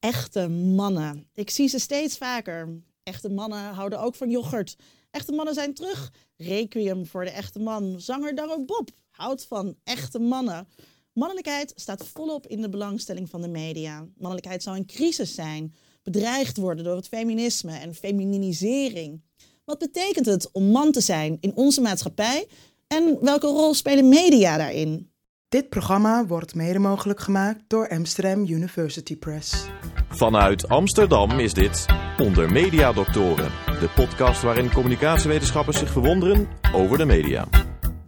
Echte 0.00 0.48
mannen. 0.48 1.28
Ik 1.34 1.50
zie 1.50 1.68
ze 1.68 1.78
steeds 1.78 2.16
vaker. 2.16 2.82
Echte 3.02 3.28
mannen 3.28 3.74
houden 3.74 4.00
ook 4.00 4.14
van 4.14 4.30
yoghurt. 4.30 4.76
Echte 5.10 5.32
mannen 5.32 5.54
zijn 5.54 5.74
terug. 5.74 6.12
Requiem 6.36 7.06
voor 7.06 7.24
de 7.24 7.30
echte 7.30 7.58
man. 7.58 8.00
Zanger 8.00 8.34
Darro 8.34 8.64
Bob 8.64 8.90
houdt 9.10 9.44
van 9.44 9.76
echte 9.84 10.18
mannen. 10.18 10.68
Mannelijkheid 11.12 11.72
staat 11.76 12.06
volop 12.06 12.46
in 12.46 12.60
de 12.60 12.68
belangstelling 12.68 13.30
van 13.30 13.40
de 13.40 13.48
media. 13.48 14.08
Mannelijkheid 14.16 14.62
zou 14.62 14.76
een 14.76 14.86
crisis 14.86 15.34
zijn, 15.34 15.74
bedreigd 16.02 16.56
worden 16.56 16.84
door 16.84 16.96
het 16.96 17.08
feminisme 17.08 17.78
en 17.78 17.94
femininisering. 17.94 19.22
Wat 19.64 19.78
betekent 19.78 20.26
het 20.26 20.52
om 20.52 20.64
man 20.64 20.92
te 20.92 21.00
zijn 21.00 21.36
in 21.40 21.56
onze 21.56 21.80
maatschappij 21.80 22.46
en 22.86 23.18
welke 23.20 23.46
rol 23.46 23.74
spelen 23.74 24.08
media 24.08 24.56
daarin? 24.56 25.07
Dit 25.48 25.68
programma 25.68 26.26
wordt 26.26 26.54
mede 26.54 26.78
mogelijk 26.78 27.20
gemaakt 27.20 27.60
door 27.66 27.88
Amsterdam 27.88 28.40
University 28.40 29.16
Press. 29.16 29.66
Vanuit 30.08 30.68
Amsterdam 30.68 31.30
is 31.30 31.54
dit 31.54 31.86
Onder 32.18 32.52
Media 32.52 32.92
Doctoren, 32.92 33.50
de 33.80 33.88
podcast 33.94 34.42
waarin 34.42 34.72
communicatiewetenschappers 34.72 35.78
zich 35.78 35.90
verwonderen 35.90 36.48
over 36.74 36.98
de 36.98 37.04
media. 37.04 37.48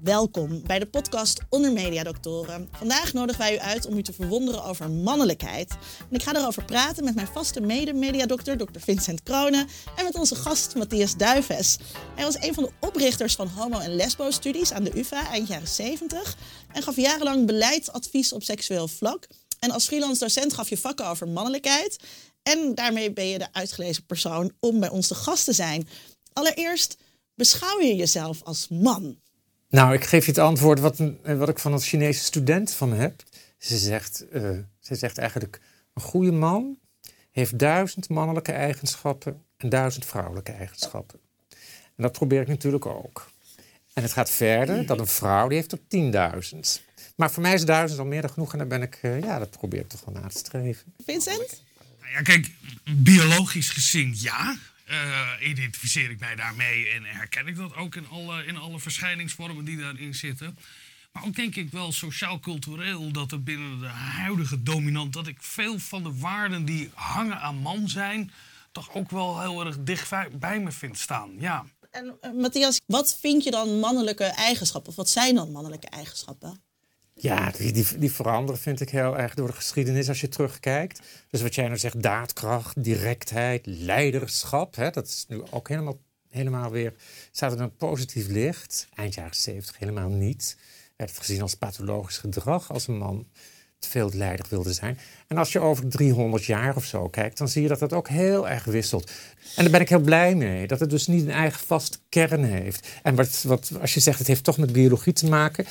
Welkom 0.03 0.63
bij 0.67 0.79
de 0.79 0.87
podcast 0.87 1.41
Onder 1.49 1.73
Media 1.73 2.03
Doctoren. 2.03 2.69
Vandaag 2.73 3.13
nodigen 3.13 3.41
wij 3.41 3.55
u 3.55 3.59
uit 3.59 3.87
om 3.87 3.97
u 3.97 4.03
te 4.03 4.13
verwonderen 4.13 4.65
over 4.65 4.91
mannelijkheid. 4.91 5.71
En 5.99 6.17
ik 6.17 6.23
ga 6.23 6.35
erover 6.35 6.65
praten 6.65 7.05
met 7.05 7.15
mijn 7.15 7.27
vaste 7.27 7.61
mede-mediadokter, 7.61 8.57
Dr. 8.57 8.79
Vincent 8.79 9.23
Kronen, 9.23 9.69
en 9.97 10.05
met 10.05 10.15
onze 10.15 10.35
gast 10.35 10.75
Matthias 10.75 11.17
Duives. 11.17 11.79
Hij 12.15 12.25
was 12.25 12.43
een 12.43 12.55
van 12.55 12.63
de 12.63 12.87
oprichters 12.87 13.35
van 13.35 13.49
homo- 13.49 13.79
en 13.79 13.95
lesbo-studies 13.95 14.73
aan 14.73 14.85
de 14.85 14.99
UvA 14.99 15.31
eind 15.31 15.49
jaren 15.49 15.69
70 15.69 16.37
en 16.73 16.83
gaf 16.83 16.97
jarenlang 16.97 17.47
beleidsadvies 17.47 18.33
op 18.33 18.43
seksueel 18.43 18.89
vlak. 18.89 19.27
En 19.59 19.71
als 19.71 19.87
freelance 19.87 20.21
docent 20.21 20.53
gaf 20.53 20.69
je 20.69 20.79
vakken 20.79 21.07
over 21.07 21.29
mannelijkheid. 21.29 21.97
En 22.43 22.75
daarmee 22.75 23.13
ben 23.13 23.27
je 23.27 23.39
de 23.39 23.53
uitgelezen 23.53 24.07
persoon 24.07 24.53
om 24.61 24.81
bij 24.81 24.91
ons 24.91 25.07
te 25.07 25.15
gast 25.15 25.45
te 25.45 25.53
zijn. 25.53 25.89
Allereerst, 26.33 26.97
beschouw 27.35 27.81
je 27.81 27.97
jezelf 27.97 28.43
als 28.43 28.69
man? 28.69 29.19
Nou, 29.71 29.95
ik 29.95 30.05
geef 30.05 30.25
je 30.25 30.31
het 30.31 30.41
antwoord 30.41 30.81
wat, 30.81 31.03
wat 31.23 31.49
ik 31.49 31.59
van 31.59 31.73
een 31.73 31.81
Chinese 31.81 32.25
student 32.25 32.73
van 32.73 32.93
heb. 32.93 33.23
Ze 33.59 33.79
zegt, 33.79 34.25
uh, 34.33 34.51
ze 34.81 34.95
zegt 34.95 35.19
eigenlijk, 35.19 35.61
een 35.95 36.03
goede 36.03 36.33
man 36.33 36.79
heeft 37.31 37.59
duizend 37.59 38.09
mannelijke 38.09 38.53
eigenschappen 38.53 39.43
en 39.57 39.69
duizend 39.69 40.05
vrouwelijke 40.05 40.53
eigenschappen. 40.53 41.21
En 41.97 42.03
dat 42.03 42.13
probeer 42.13 42.41
ik 42.41 42.49
natuurlijk 42.49 42.87
ook. 42.87 43.31
En 43.93 44.03
het 44.03 44.13
gaat 44.13 44.31
verder, 44.31 44.87
dat 44.87 44.99
een 44.99 45.07
vrouw 45.07 45.49
die 45.49 45.57
heeft 45.57 45.73
er 45.73 46.43
10.000. 46.55 46.59
Maar 47.17 47.31
voor 47.31 47.43
mij 47.43 47.55
is 47.55 47.65
duizend 47.65 48.01
al 48.01 48.07
meer 48.07 48.21
dan 48.21 48.31
genoeg 48.31 48.53
en 48.53 48.59
dan 48.59 48.69
ben 48.69 48.83
ik, 48.83 48.99
uh, 49.03 49.21
ja, 49.21 49.39
dat 49.39 49.51
probeer 49.51 49.81
ik 49.81 49.89
toch 49.89 50.05
wel 50.05 50.15
na 50.15 50.29
te 50.29 50.39
streven. 50.39 50.95
Vincent? 51.05 51.63
Nou 52.01 52.13
ja, 52.13 52.23
kijk, 52.23 52.51
biologisch 52.97 53.71
gezien 53.71 54.15
ja. 54.17 54.57
Uh, 54.91 55.49
identificeer 55.49 56.11
ik 56.11 56.21
mij 56.21 56.37
daarmee 56.37 56.89
en 56.89 57.05
herken 57.05 57.47
ik 57.47 57.57
dat 57.57 57.77
ook 57.77 57.95
in 57.95 58.09
alle, 58.09 58.45
in 58.45 58.57
alle 58.57 58.79
verschijningsvormen 58.79 59.65
die 59.65 59.77
daarin 59.77 60.15
zitten. 60.15 60.59
Maar 61.13 61.25
ook 61.25 61.35
denk 61.35 61.57
ik 61.57 61.71
wel 61.71 61.93
sociaal-cultureel 61.93 63.13
dat 63.13 63.33
er 63.33 63.43
binnen 63.43 63.81
de 63.81 63.87
huidige 63.87 64.63
dominant... 64.63 65.13
dat 65.13 65.27
ik 65.27 65.43
veel 65.43 65.79
van 65.79 66.03
de 66.03 66.19
waarden 66.19 66.65
die 66.65 66.91
hangen 66.95 67.41
aan 67.41 67.57
man 67.57 67.89
zijn... 67.89 68.33
toch 68.73 68.95
ook 68.95 69.11
wel 69.11 69.41
heel 69.41 69.67
erg 69.67 69.77
dicht 69.81 70.39
bij 70.39 70.61
me 70.61 70.73
vind 70.73 70.99
staan, 70.99 71.31
ja. 71.39 71.65
En 71.91 72.19
uh, 72.21 72.33
Matthias, 72.33 72.81
wat 72.87 73.19
vind 73.21 73.45
je 73.45 73.51
dan 73.51 73.81
mannelijke 73.81 74.25
eigenschappen? 74.25 74.91
Of 74.91 74.97
wat 74.97 75.09
zijn 75.09 75.35
dan 75.35 75.53
mannelijke 75.53 75.89
eigenschappen? 75.89 76.61
Ja, 77.23 77.51
die, 77.51 77.73
die, 77.73 77.87
die, 77.99 78.13
veranderen 78.13 78.61
vind 78.61 78.81
ik 78.81 78.91
heel 78.91 79.19
erg 79.19 79.35
door 79.35 79.47
de 79.47 79.53
geschiedenis 79.53 80.09
als 80.09 80.21
je 80.21 80.29
terugkijkt. 80.29 81.01
Dus 81.31 81.43
wat 81.43 81.55
jij 81.55 81.67
nou 81.67 81.79
zegt, 81.79 82.03
daadkracht, 82.03 82.85
directheid, 82.85 83.67
leiderschap. 83.67 84.77
Hè, 84.77 84.91
dat 84.91 85.07
is 85.07 85.25
nu 85.29 85.43
ook 85.51 85.69
helemaal, 85.69 85.99
helemaal 86.29 86.71
weer, 86.71 86.95
staat 87.31 87.53
in 87.53 87.59
een 87.59 87.77
positief 87.77 88.29
licht. 88.29 88.89
Eind 88.95 89.15
jaren 89.15 89.35
zeventig 89.35 89.79
helemaal 89.79 90.09
niet. 90.09 90.57
Werd 90.97 91.11
het 91.11 91.19
gezien 91.19 91.43
als 91.43 91.55
pathologisch 91.55 92.19
gedrag 92.19 92.73
als 92.73 92.87
een 92.87 92.99
man 92.99 93.27
te 93.79 93.89
veel 93.89 94.11
leider 94.15 94.47
wilde 94.49 94.73
zijn. 94.73 94.99
En 95.27 95.39
als 95.39 95.53
je 95.53 95.61
over 95.61 95.89
300 95.89 96.45
jaar 96.45 96.77
of 96.77 96.85
zo 96.85 97.09
kijkt, 97.09 97.39
dan 97.39 97.49
zie 97.49 97.63
je 97.63 97.69
dat 97.69 97.79
dat 97.79 97.93
ook 97.93 98.09
heel 98.09 98.49
erg 98.49 98.65
wisselt. 98.65 99.11
En 99.57 99.63
daar 99.63 99.73
ben 99.73 99.81
ik 99.81 99.89
heel 99.89 100.01
blij 100.01 100.35
mee, 100.35 100.67
dat 100.67 100.81
het 100.81 100.91
dus 100.91 101.07
niet 101.07 101.23
een 101.23 101.31
eigen 101.31 101.67
vaste 101.67 101.99
kern 102.09 102.45
heeft. 102.45 102.89
En 103.03 103.15
wat, 103.15 103.43
wat, 103.43 103.71
als 103.81 103.95
je 103.95 104.01
zegt, 104.01 104.19
het 104.19 104.27
heeft 104.27 104.45
toch 104.45 104.59
met 104.59 104.73
biologie 104.73 105.13
te 105.13 105.29
maken... 105.29 105.67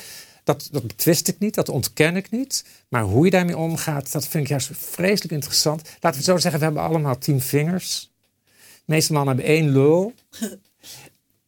Dat, 0.50 0.68
dat 0.70 0.86
betwist 0.86 1.28
ik 1.28 1.38
niet, 1.38 1.54
dat 1.54 1.68
ontken 1.68 2.16
ik 2.16 2.30
niet. 2.30 2.64
Maar 2.88 3.02
hoe 3.02 3.24
je 3.24 3.30
daarmee 3.30 3.56
omgaat, 3.56 4.12
dat 4.12 4.26
vind 4.26 4.44
ik 4.44 4.50
juist 4.50 4.70
vreselijk 4.72 5.32
interessant. 5.32 5.82
Laten 6.00 6.18
we 6.18 6.24
zo 6.24 6.36
zeggen, 6.36 6.58
we 6.60 6.66
hebben 6.66 6.82
allemaal 6.82 7.18
tien 7.18 7.40
vingers. 7.40 8.10
De 8.52 8.82
meeste 8.84 9.12
mannen 9.12 9.36
hebben 9.36 9.54
één 9.54 9.72
lul. 9.72 10.12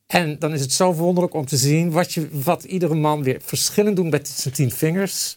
En 0.06 0.38
dan 0.38 0.52
is 0.52 0.60
het 0.60 0.72
zo 0.72 0.94
wonderlijk 0.94 1.34
om 1.34 1.46
te 1.46 1.56
zien 1.56 1.90
wat, 1.90 2.12
je, 2.12 2.28
wat 2.32 2.64
iedere 2.64 2.94
man 2.94 3.22
weer 3.22 3.40
verschillend 3.44 3.96
doet 3.96 4.10
met 4.10 4.28
zijn 4.28 4.54
tien 4.54 4.70
vingers. 4.70 5.36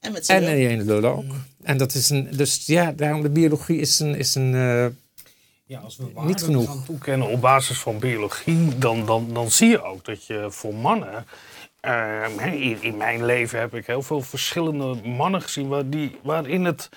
En 0.00 0.12
met 0.12 0.26
zijn 0.26 0.44
ene 0.44 0.84
lul 0.84 1.04
ook. 1.04 1.34
En 1.62 1.76
dat 1.76 1.94
is 1.94 2.10
een, 2.10 2.28
dus 2.36 2.66
ja, 2.66 2.92
daarom 2.92 3.22
de 3.22 3.30
biologie 3.30 3.78
is 3.78 3.98
een, 3.98 4.14
is 4.14 4.34
een 4.34 4.52
uh, 4.52 4.86
ja, 5.66 5.80
als 5.80 5.96
we 5.96 6.04
niet 6.24 6.42
genoeg 6.42 6.66
gaan 6.66 6.84
toekennen 6.84 7.28
op 7.28 7.40
basis 7.40 7.78
van 7.78 7.98
biologie, 7.98 8.78
dan, 8.78 9.06
dan, 9.06 9.34
dan 9.34 9.50
zie 9.50 9.68
je 9.68 9.82
ook 9.82 10.04
dat 10.04 10.26
je 10.26 10.46
voor 10.50 10.74
mannen 10.74 11.26
in, 11.82 12.82
in, 12.82 12.96
mijn 12.96 13.24
leven 13.24 13.58
heb 13.58 13.74
ik 13.74 13.86
heel 13.86 14.02
veel 14.02 14.20
verschillende 14.20 15.08
mannen 15.08 15.42
gezien 15.42 15.68
waar 15.68 15.84
waarin, 16.22 16.64
het, 16.64 16.88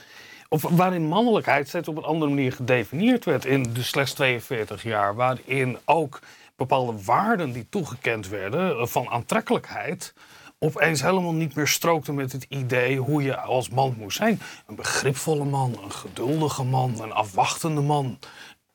of 0.50 0.62
waarin 0.62 1.08
mannelijkheid 1.08 1.68
steeds 1.68 1.88
op 1.88 1.98
een 1.98 2.04
andere 2.04 2.32
manier 2.32 2.52
gedefinieerd 2.52 3.26
werd 3.26 3.46
in 3.46 3.74
de 3.74 3.84
slechts 3.84 4.14
42 4.14 4.84
jaar. 4.84 5.16
Waarin 5.16 5.78
ook 5.86 6.20
bepaalde 6.56 7.04
waarden 7.04 7.52
die 7.52 7.70
toegekend 7.70 8.28
werden 8.28 8.80
eh, 8.80 8.86
van 8.86 9.10
aantrekkelijkheid 9.10 10.14
opeens 10.60 11.02
helemaal 11.02 11.34
niet 11.34 11.56
meer 11.56 11.68
strookten 11.68 12.16
met 12.16 12.32
het 12.32 12.46
idee 12.50 12.98
hoe 12.98 13.24
je 13.24 13.38
als 13.38 13.70
man 13.70 13.96
moest 13.98 14.18
zijn. 14.18 14.42
Een 14.68 14.76
begripvolle 14.76 15.46
man, 15.46 15.80
een 15.84 15.92
geduldige 15.92 16.64
man, 16.64 17.02
een 17.02 17.12
afwachtende 17.12 17.82
man. 17.82 18.20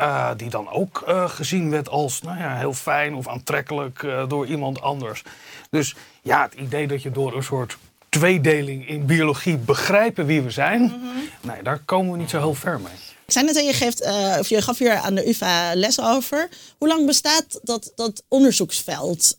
Uh, 0.00 0.31
die 0.37 0.50
dan 0.50 0.71
ook 0.71 1.05
uh, 1.09 1.28
gezien 1.28 1.71
werd 1.71 1.88
als 1.88 2.22
nou 2.22 2.38
ja, 2.38 2.56
heel 2.56 2.75
fijn 2.75 3.15
of 3.15 3.28
aantrekkelijk 3.28 4.03
uh, 4.03 4.28
door 4.28 4.47
iemand 4.47 4.81
anders. 4.81 5.22
Dus 5.71 5.94
ja, 6.22 6.43
het 6.43 6.55
idee 6.55 6.87
dat 6.87 7.03
je 7.03 7.11
door 7.11 7.37
een 7.37 7.43
soort 7.43 7.77
tweedeling 8.09 8.89
in 8.89 9.06
biologie 9.06 9.56
begrijpen 9.56 10.27
wie 10.27 10.43
we 10.43 10.50
zijn, 10.50 10.81
mm 10.81 10.89
-hmm. 10.89 11.28
nee, 11.41 11.62
daar 11.62 11.78
komen 11.78 12.12
we 12.12 12.19
niet 12.19 12.31
zo 12.31 12.39
heel 12.39 12.55
ver 12.55 12.81
mee. 12.81 12.93
Ik 13.27 13.33
zei 13.33 13.44
net 13.44 13.55
dat 13.55 13.66
je, 13.66 13.72
geeft, 13.72 14.06
of 14.39 14.49
je 14.49 14.62
gaf 14.62 14.78
hier 14.78 14.94
aan 14.94 15.15
de 15.15 15.28
UvA 15.28 15.75
les 15.75 16.00
over. 16.00 16.49
Hoe 16.78 16.89
lang 16.89 17.06
bestaat 17.06 17.60
dat, 17.62 17.93
dat 17.94 18.22
onderzoeksveld? 18.28 19.39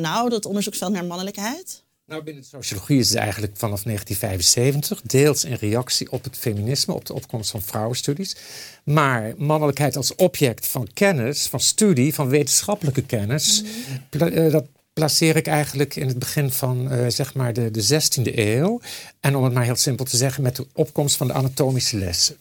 nou, 0.00 0.28
dat 0.28 0.44
onderzoeksveld 0.44 0.92
naar 0.92 1.04
mannelijkheid? 1.04 1.83
Nou, 2.06 2.22
binnen 2.22 2.42
de 2.42 2.48
sociologie 2.48 2.98
is 2.98 3.08
het 3.08 3.18
eigenlijk 3.18 3.52
vanaf 3.56 3.82
1975, 3.82 5.02
deels 5.02 5.44
in 5.44 5.54
reactie 5.54 6.12
op 6.12 6.24
het 6.24 6.36
feminisme, 6.36 6.94
op 6.94 7.04
de 7.04 7.14
opkomst 7.14 7.50
van 7.50 7.62
vrouwenstudies. 7.62 8.36
Maar 8.84 9.32
mannelijkheid 9.36 9.96
als 9.96 10.14
object 10.14 10.66
van 10.66 10.88
kennis, 10.94 11.46
van 11.46 11.60
studie, 11.60 12.14
van 12.14 12.28
wetenschappelijke 12.28 13.02
kennis, 13.02 13.62
mm. 14.10 14.50
dat 14.50 14.64
placeer 14.92 15.36
ik 15.36 15.46
eigenlijk 15.46 15.96
in 15.96 16.08
het 16.08 16.18
begin 16.18 16.50
van 16.50 16.92
uh, 16.92 17.06
zeg 17.08 17.34
maar 17.34 17.52
de, 17.52 17.70
de 17.70 17.82
16e 17.82 18.34
eeuw. 18.34 18.80
En 19.20 19.36
om 19.36 19.44
het 19.44 19.52
maar 19.52 19.64
heel 19.64 19.76
simpel 19.76 20.04
te 20.04 20.16
zeggen, 20.16 20.42
met 20.42 20.56
de 20.56 20.66
opkomst 20.72 21.16
van 21.16 21.26
de 21.26 21.32
anatomische 21.32 21.96
lessen. 21.96 22.36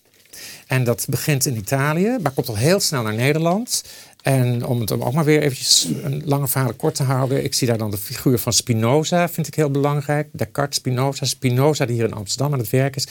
En 0.67 0.83
dat 0.83 1.05
begint 1.09 1.45
in 1.45 1.57
Italië, 1.57 2.17
maar 2.21 2.31
komt 2.31 2.49
al 2.49 2.55
heel 2.55 2.79
snel 2.79 3.01
naar 3.01 3.13
Nederland. 3.13 3.83
En 4.23 4.65
om 4.65 4.79
het 4.79 4.91
ook 4.91 5.13
maar 5.13 5.23
weer 5.23 5.41
eventjes 5.41 5.87
een 6.03 6.21
lange 6.25 6.47
verhaal 6.47 6.73
kort 6.73 6.95
te 6.95 7.03
houden. 7.03 7.43
Ik 7.43 7.53
zie 7.53 7.67
daar 7.67 7.77
dan 7.77 7.91
de 7.91 7.97
figuur 7.97 8.39
van 8.39 8.53
Spinoza, 8.53 9.29
vind 9.29 9.47
ik 9.47 9.55
heel 9.55 9.71
belangrijk. 9.71 10.29
Descartes, 10.31 10.75
Spinoza. 10.75 11.25
Spinoza, 11.25 11.85
die 11.85 11.95
hier 11.95 12.05
in 12.05 12.13
Amsterdam 12.13 12.53
aan 12.53 12.59
het 12.59 12.69
werk 12.69 12.95
is. 12.95 13.07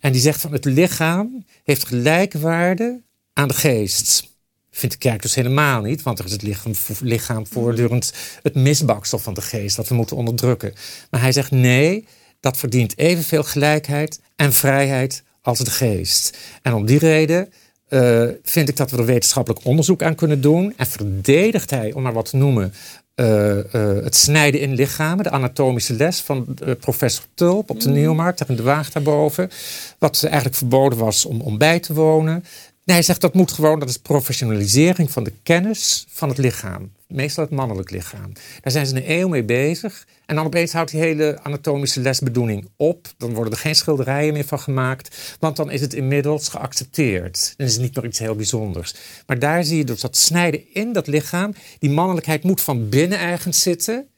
En 0.00 0.12
die 0.12 0.20
zegt 0.20 0.40
van 0.40 0.52
het 0.52 0.64
lichaam 0.64 1.44
heeft 1.64 1.86
gelijke 1.86 2.38
waarde 2.38 3.02
aan 3.32 3.48
de 3.48 3.54
geest. 3.54 4.28
Vindt 4.70 4.94
de 4.94 5.00
kerk 5.00 5.22
dus 5.22 5.34
helemaal 5.34 5.82
niet, 5.82 6.02
want 6.02 6.18
er 6.18 6.24
is 6.24 6.32
het 6.32 6.42
lichaam, 6.42 6.72
lichaam 7.00 7.46
voortdurend 7.46 8.12
het 8.42 8.54
misbaksel 8.54 9.18
van 9.18 9.34
de 9.34 9.42
geest 9.42 9.76
dat 9.76 9.88
we 9.88 9.94
moeten 9.94 10.16
onderdrukken. 10.16 10.72
Maar 11.10 11.20
hij 11.20 11.32
zegt 11.32 11.50
nee, 11.50 12.06
dat 12.40 12.56
verdient 12.56 12.98
evenveel 12.98 13.42
gelijkheid 13.42 14.20
en 14.36 14.52
vrijheid 14.52 15.22
als 15.42 15.58
de 15.58 15.70
geest. 15.70 16.38
En 16.62 16.74
om 16.74 16.86
die 16.86 16.98
reden 16.98 17.52
uh, 17.90 18.28
vind 18.42 18.68
ik 18.68 18.76
dat 18.76 18.90
we 18.90 18.96
er 18.96 19.04
wetenschappelijk 19.04 19.64
onderzoek 19.64 20.02
aan 20.02 20.14
kunnen 20.14 20.40
doen. 20.40 20.74
En 20.76 20.86
verdedigt 20.86 21.70
hij, 21.70 21.92
om 21.92 22.02
maar 22.02 22.12
wat 22.12 22.30
te 22.30 22.36
noemen, 22.36 22.72
uh, 23.16 23.56
uh, 23.56 23.62
het 24.02 24.16
snijden 24.16 24.60
in 24.60 24.74
lichamen, 24.74 25.24
de 25.24 25.30
anatomische 25.30 25.94
les 25.94 26.20
van 26.20 26.58
professor 26.80 27.24
Tulp 27.34 27.70
op 27.70 27.80
de 27.80 27.88
mm. 27.88 27.94
Nieuwmarkt, 27.94 28.38
daar 28.38 28.50
in 28.50 28.56
de 28.56 28.62
Waag 28.62 28.90
daarboven. 28.90 29.50
Wat 29.98 30.22
eigenlijk 30.22 30.54
verboden 30.54 30.98
was 30.98 31.24
om, 31.24 31.40
om 31.40 31.58
bij 31.58 31.80
te 31.80 31.94
wonen. 31.94 32.44
Hij 32.90 33.02
zegt 33.02 33.20
dat 33.20 33.34
moet 33.34 33.52
gewoon, 33.52 33.78
dat 33.78 33.88
is 33.88 33.96
professionalisering 33.96 35.10
van 35.10 35.24
de 35.24 35.32
kennis 35.42 36.06
van 36.08 36.28
het 36.28 36.38
lichaam. 36.38 36.92
Meestal 37.06 37.44
het 37.44 37.52
mannelijk 37.52 37.90
lichaam. 37.90 38.32
Daar 38.60 38.72
zijn 38.72 38.86
ze 38.86 38.96
een 38.96 39.10
eeuw 39.10 39.28
mee 39.28 39.44
bezig. 39.44 40.06
En 40.26 40.36
dan 40.36 40.44
opeens 40.46 40.72
houdt 40.72 40.90
die 40.90 41.00
hele 41.00 41.38
anatomische 41.42 42.00
lesbedoeling 42.00 42.68
op. 42.76 43.08
Dan 43.16 43.34
worden 43.34 43.52
er 43.52 43.58
geen 43.58 43.74
schilderijen 43.74 44.32
meer 44.32 44.44
van 44.44 44.60
gemaakt. 44.60 45.36
Want 45.38 45.56
dan 45.56 45.70
is 45.70 45.80
het 45.80 45.94
inmiddels 45.94 46.48
geaccepteerd. 46.48 47.54
Dan 47.56 47.66
is 47.66 47.72
het 47.72 47.82
niet 47.82 47.96
meer 47.96 48.04
iets 48.04 48.18
heel 48.18 48.34
bijzonders. 48.34 48.94
Maar 49.26 49.38
daar 49.38 49.64
zie 49.64 49.76
je 49.76 49.84
dus 49.84 50.00
dat 50.00 50.16
snijden 50.16 50.74
in 50.74 50.92
dat 50.92 51.06
lichaam. 51.06 51.54
Die 51.78 51.90
mannelijkheid 51.90 52.42
moet 52.42 52.60
van 52.60 52.88
binnen 52.88 53.20
ergens 53.20 53.62
zitten. 53.62 54.08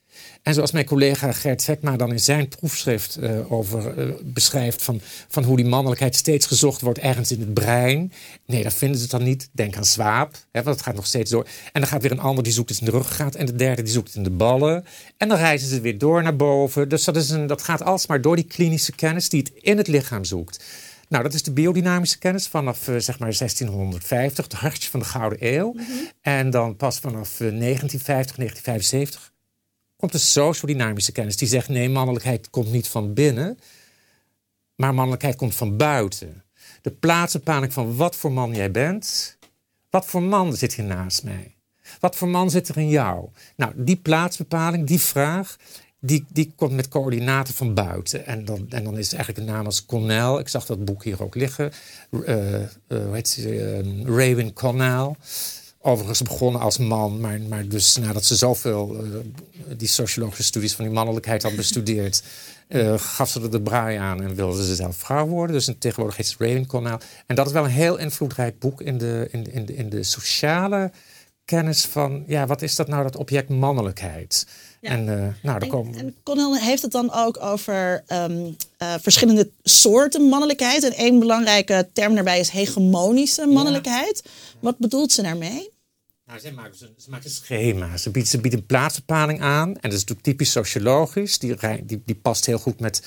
En 0.42 0.54
zoals 0.54 0.70
mijn 0.72 0.84
collega 0.84 1.32
Gert 1.32 1.64
Vekma 1.64 1.96
dan 1.96 2.10
in 2.10 2.20
zijn 2.20 2.48
proefschrift 2.48 3.18
uh, 3.20 3.52
over 3.52 3.98
uh, 3.98 4.14
beschrijft... 4.24 4.82
Van, 4.82 5.00
van 5.28 5.44
hoe 5.44 5.56
die 5.56 5.66
mannelijkheid 5.66 6.16
steeds 6.16 6.46
gezocht 6.46 6.80
wordt 6.80 6.98
ergens 6.98 7.32
in 7.32 7.40
het 7.40 7.54
brein. 7.54 8.12
Nee, 8.46 8.62
dat 8.62 8.74
vinden 8.74 9.00
ze 9.00 9.08
dan 9.08 9.22
niet. 9.22 9.48
Denk 9.52 9.76
aan 9.76 9.84
zwaap, 9.84 10.36
hè, 10.52 10.62
want 10.62 10.76
het 10.76 10.84
gaat 10.84 10.94
nog 10.94 11.06
steeds 11.06 11.30
door. 11.30 11.46
En 11.72 11.80
dan 11.80 11.86
gaat 11.86 12.02
weer 12.02 12.10
een 12.10 12.20
ander 12.20 12.44
die 12.44 12.52
zoekt 12.52 12.68
het 12.68 12.78
in 12.78 12.84
de 12.84 12.90
ruggengraat. 12.90 13.34
En 13.34 13.46
de 13.46 13.56
derde 13.56 13.82
die 13.82 13.92
zoekt 13.92 14.06
het 14.06 14.16
in 14.16 14.22
de 14.22 14.30
ballen. 14.30 14.84
En 15.16 15.28
dan 15.28 15.38
reizen 15.38 15.68
ze 15.68 15.80
weer 15.80 15.98
door 15.98 16.22
naar 16.22 16.36
boven. 16.36 16.88
Dus 16.88 17.04
dat, 17.04 17.16
is 17.16 17.30
een, 17.30 17.46
dat 17.46 17.62
gaat 17.62 17.82
alsmaar 17.82 18.20
door 18.20 18.36
die 18.36 18.44
klinische 18.44 18.92
kennis 18.92 19.28
die 19.28 19.40
het 19.40 19.52
in 19.54 19.76
het 19.76 19.88
lichaam 19.88 20.24
zoekt. 20.24 20.64
Nou, 21.08 21.22
dat 21.22 21.34
is 21.34 21.42
de 21.42 21.52
biodynamische 21.52 22.18
kennis 22.18 22.48
vanaf 22.48 22.88
uh, 22.88 22.98
zeg 22.98 23.18
maar 23.18 23.34
1650, 23.38 24.44
het 24.44 24.52
hartje 24.52 24.90
van 24.90 25.00
de 25.00 25.06
Gouden 25.06 25.38
Eeuw. 25.40 25.72
Mm 25.72 25.78
-hmm. 25.78 26.10
En 26.20 26.50
dan 26.50 26.76
pas 26.76 26.98
vanaf 26.98 27.36
1950, 27.36 28.36
1975 28.36 29.31
komt 30.02 30.12
de 30.12 30.18
sociodynamische 30.18 31.12
kennis. 31.12 31.36
Die 31.36 31.48
zegt 31.48 31.68
nee, 31.68 31.88
mannelijkheid 31.88 32.50
komt 32.50 32.72
niet 32.72 32.88
van 32.88 33.14
binnen, 33.14 33.58
maar 34.74 34.94
mannelijkheid 34.94 35.36
komt 35.36 35.54
van 35.54 35.76
buiten. 35.76 36.42
De 36.80 36.90
plaatsbepaling 36.90 37.72
van 37.72 37.96
wat 37.96 38.16
voor 38.16 38.32
man 38.32 38.54
jij 38.54 38.70
bent. 38.70 39.36
Wat 39.90 40.06
voor 40.06 40.22
man 40.22 40.56
zit 40.56 40.74
hier 40.74 40.84
naast 40.84 41.24
mij? 41.24 41.54
Wat 42.00 42.16
voor 42.16 42.28
man 42.28 42.50
zit 42.50 42.68
er 42.68 42.76
in 42.76 42.88
jou? 42.88 43.28
Nou, 43.56 43.72
die 43.76 43.96
plaatsbepaling, 43.96 44.86
die 44.86 45.00
vraag, 45.00 45.56
die, 46.00 46.24
die 46.28 46.52
komt 46.56 46.72
met 46.72 46.88
coördinaten 46.88 47.54
van 47.54 47.74
buiten. 47.74 48.26
En 48.26 48.44
dan, 48.44 48.66
en 48.68 48.84
dan 48.84 48.98
is 48.98 49.12
eigenlijk 49.12 49.46
een 49.46 49.54
naam 49.54 49.66
als 49.66 49.86
Connell. 49.86 50.38
Ik 50.38 50.48
zag 50.48 50.66
dat 50.66 50.84
boek 50.84 51.04
hier 51.04 51.22
ook 51.22 51.34
liggen. 51.34 51.72
Uh, 52.10 52.60
uh, 52.60 52.66
hoe 52.88 53.14
heet 53.14 53.28
ze? 53.28 53.82
Uh, 53.84 54.16
Raywin 54.16 54.52
Connell. 54.52 55.14
Overigens 55.84 56.22
begonnen 56.22 56.60
als 56.60 56.78
man, 56.78 57.20
maar, 57.20 57.40
maar 57.40 57.68
dus 57.68 57.96
nadat 57.96 58.24
ze 58.24 58.36
zoveel 58.36 59.04
uh, 59.04 59.18
die 59.76 59.88
sociologische 59.88 60.42
studies 60.42 60.74
van 60.74 60.84
die 60.84 60.94
mannelijkheid 60.94 61.42
had 61.42 61.56
bestudeerd, 61.56 62.22
uh, 62.68 62.98
gaf 62.98 63.30
ze 63.30 63.40
er 63.40 63.50
de 63.50 63.60
braai 63.60 63.96
aan 63.96 64.22
en 64.22 64.34
wilde 64.34 64.64
ze 64.64 64.74
zelf 64.74 64.96
vrouw 64.96 65.26
worden. 65.26 65.56
Dus 65.56 65.74
tegenwoordig 65.78 66.16
heet 66.16 66.26
ze 66.26 66.36
Ravenkanaal. 66.38 67.00
En 67.26 67.34
dat 67.34 67.46
is 67.46 67.52
wel 67.52 67.64
een 67.64 67.70
heel 67.70 67.98
invloedrijk 67.98 68.58
boek 68.58 68.80
in 68.80 68.98
de, 68.98 69.28
in, 69.30 69.76
in 69.76 69.88
de 69.88 70.02
sociale 70.02 70.90
kennis 71.44 71.84
van, 71.84 72.24
ja, 72.26 72.46
wat 72.46 72.62
is 72.62 72.74
dat 72.76 72.88
nou, 72.88 73.02
dat 73.02 73.16
object 73.16 73.48
mannelijkheid? 73.48 74.46
Ja. 74.80 74.90
En, 74.90 75.00
uh, 75.00 75.28
nou, 75.42 75.58
daar 75.58 75.68
komen... 75.68 75.98
en 75.98 76.14
Connell 76.22 76.60
heeft 76.60 76.82
het 76.82 76.90
dan 76.90 77.12
ook 77.12 77.42
over 77.42 78.04
um, 78.08 78.56
uh, 78.82 78.94
verschillende 79.00 79.50
soorten 79.62 80.22
mannelijkheid. 80.22 80.84
En 80.84 80.92
één 80.92 81.18
belangrijke 81.18 81.88
term 81.92 82.14
daarbij 82.14 82.40
is 82.40 82.48
hegemonische 82.48 83.46
mannelijkheid. 83.46 84.22
Ja. 84.24 84.30
Wat 84.60 84.78
bedoelt 84.78 85.12
ze 85.12 85.22
daarmee? 85.22 85.70
Nou, 86.26 86.40
ze, 86.40 86.52
maakt 86.52 86.80
een, 86.80 87.22
ze 87.22 87.28
schema. 87.30 87.96
Ze 87.96 88.10
biedt, 88.10 88.28
ze 88.28 88.40
biedt 88.40 88.54
een 88.54 88.66
plaatsbepaling 88.66 89.40
aan. 89.40 89.68
En 89.68 89.80
dat 89.80 89.92
is 89.92 89.98
natuurlijk 89.98 90.26
typisch 90.26 90.50
sociologisch. 90.50 91.38
Die, 91.38 91.56
die, 91.84 92.02
die 92.04 92.14
past 92.14 92.46
heel 92.46 92.58
goed 92.58 92.80
met 92.80 93.02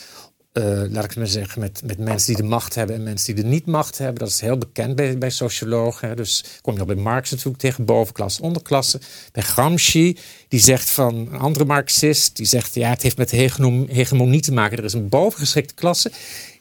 laat 0.64 1.04
ik 1.04 1.16
maar 1.16 1.28
zeggen, 1.28 1.62
met, 1.62 1.82
met 1.86 1.98
mensen 1.98 2.34
die 2.34 2.44
de 2.44 2.50
macht 2.50 2.76
hebben 2.76 2.96
en 2.96 3.04
mensen 3.04 3.36
die 3.36 3.44
de 3.44 3.50
niet 3.50 3.66
macht 3.66 3.98
hebben. 3.98 4.20
Dat 4.20 4.30
is 4.30 4.42
heel 4.42 4.58
bekend 4.58 4.96
bij, 4.96 5.18
bij 5.18 5.30
sociologen. 5.30 6.16
Dus 6.16 6.44
kom 6.62 6.74
je 6.74 6.80
al 6.80 6.86
bij 6.86 6.96
Marx 6.96 7.32
natuurlijk 7.32 7.58
tegen 7.58 7.86
bovenklasse, 7.86 8.42
onderklasse. 8.42 9.00
Bij 9.32 9.44
Gramsci, 9.44 10.18
die 10.48 10.60
zegt 10.60 10.90
van 10.90 11.16
een 11.16 11.40
andere 11.40 11.66
Marxist, 11.66 12.36
die 12.36 12.46
zegt 12.46 12.76
ja, 12.76 12.90
het 12.90 13.02
heeft 13.02 13.18
met 13.18 13.32
hegemonie 13.32 14.42
te 14.42 14.54
maken. 14.54 14.78
Er 14.78 14.84
is 14.84 14.94
een 14.94 15.10
bovengeschikte 15.10 15.74
klasse 15.74 16.12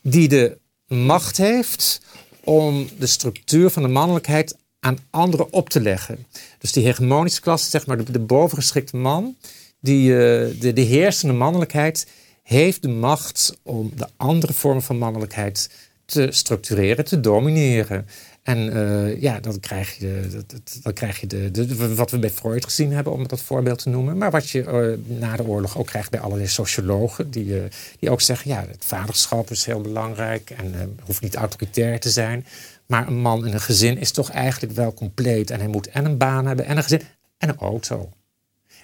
die 0.03 0.29
de 0.29 0.59
macht 0.87 1.37
heeft 1.37 2.01
om 2.45 2.89
de 2.99 3.07
structuur 3.07 3.71
van 3.71 3.83
de 3.83 3.89
mannelijkheid 3.89 4.57
aan 4.81 4.99
anderen 5.11 5.53
op 5.53 5.69
te 5.69 5.81
leggen. 5.81 6.27
Dus 6.59 6.73
die 6.73 6.85
hegemonische 6.85 7.41
klasse, 7.41 7.71
zeg 7.71 7.87
maar 7.87 7.97
de, 7.97 8.13
de 8.13 8.19
bovengeschikte 8.19 8.97
man, 8.97 9.37
die, 9.81 10.09
uh, 10.09 10.17
de, 10.61 10.73
de 10.73 10.81
heersende 10.81 11.35
mannelijkheid 11.35 12.07
heeft 12.45 12.83
de 12.83 12.89
macht 12.89 13.59
om 13.63 13.93
de 13.97 14.09
andere 14.17 14.53
vormen 14.53 14.83
van 14.83 14.99
mannelijkheid 14.99 15.71
te 16.05 16.27
structureren, 16.31 17.05
te 17.05 17.21
domineren. 17.21 18.07
En 18.43 18.77
uh, 18.77 19.21
ja, 19.21 19.41
dan 19.41 19.61
krijg 19.61 19.99
je, 19.99 20.43
dan 20.83 20.93
krijg 20.93 21.21
je 21.21 21.27
de, 21.27 21.95
wat 21.95 22.11
we 22.11 22.19
bij 22.19 22.31
Freud 22.31 22.65
gezien 22.65 22.93
hebben, 22.93 23.13
om 23.13 23.29
dat 23.29 23.41
voorbeeld 23.41 23.79
te 23.79 23.89
noemen. 23.89 24.19
Maar 24.19 24.31
wat 24.31 24.51
je 24.51 24.63
uh, 24.63 25.19
na 25.19 25.37
de 25.37 25.45
oorlog 25.45 25.79
ook 25.79 25.87
krijgt 25.87 26.11
bij 26.11 26.21
allerlei 26.21 26.49
sociologen, 26.49 27.31
die, 27.31 27.45
uh, 27.45 27.63
die 27.99 28.11
ook 28.11 28.21
zeggen: 28.21 28.51
ja, 28.51 28.65
het 28.69 28.85
vaderschap 28.85 29.51
is 29.51 29.65
heel 29.65 29.81
belangrijk 29.81 30.51
en 30.51 30.97
hoeft 31.05 31.21
niet 31.21 31.35
autoritair 31.35 32.01
te 32.01 32.11
zijn. 32.11 32.47
Maar 32.87 33.07
een 33.07 33.21
man 33.21 33.47
in 33.47 33.53
een 33.53 33.61
gezin 33.61 33.99
is 33.99 34.11
toch 34.11 34.31
eigenlijk 34.31 34.73
wel 34.73 34.95
compleet. 34.95 35.51
En 35.51 35.59
hij 35.59 35.69
moet 35.69 35.89
en 35.89 36.05
een 36.05 36.19
baan 36.19 36.47
hebben, 36.47 36.67
en 36.67 36.77
een 36.77 36.83
gezin, 36.83 37.03
en 37.39 37.49
een 37.49 37.59
auto 37.59 38.11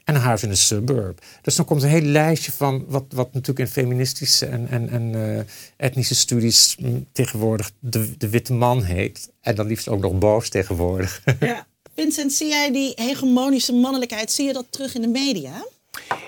en 0.04 0.14
een 0.14 0.20
huis 0.20 0.42
in 0.42 0.50
een 0.50 0.56
suburb. 0.56 1.22
Dus 1.42 1.56
dan 1.56 1.64
komt 1.64 1.82
een 1.82 1.88
hele 1.88 2.08
lijstje 2.08 2.52
van 2.52 2.84
wat, 2.88 3.04
wat 3.08 3.32
natuurlijk 3.32 3.58
in 3.58 3.72
feministische 3.72 4.46
en, 4.46 4.68
en, 4.68 4.88
en 4.88 5.12
uh, 5.12 5.40
etnische 5.76 6.14
studies 6.14 6.76
tegenwoordig 7.12 7.70
de, 7.78 8.16
de 8.16 8.28
witte 8.28 8.52
man 8.52 8.82
heet. 8.82 9.30
En 9.40 9.54
dan 9.54 9.66
liefst 9.66 9.88
ook 9.88 10.00
nog 10.00 10.18
boos 10.18 10.48
tegenwoordig. 10.48 11.22
Ja. 11.40 11.66
Vincent, 11.94 12.32
zie 12.32 12.48
jij 12.48 12.72
die 12.72 12.92
hegemonische 12.94 13.72
mannelijkheid, 13.72 14.32
zie 14.32 14.46
je 14.46 14.52
dat 14.52 14.66
terug 14.70 14.94
in 14.94 15.00
de 15.00 15.08
media? 15.08 15.64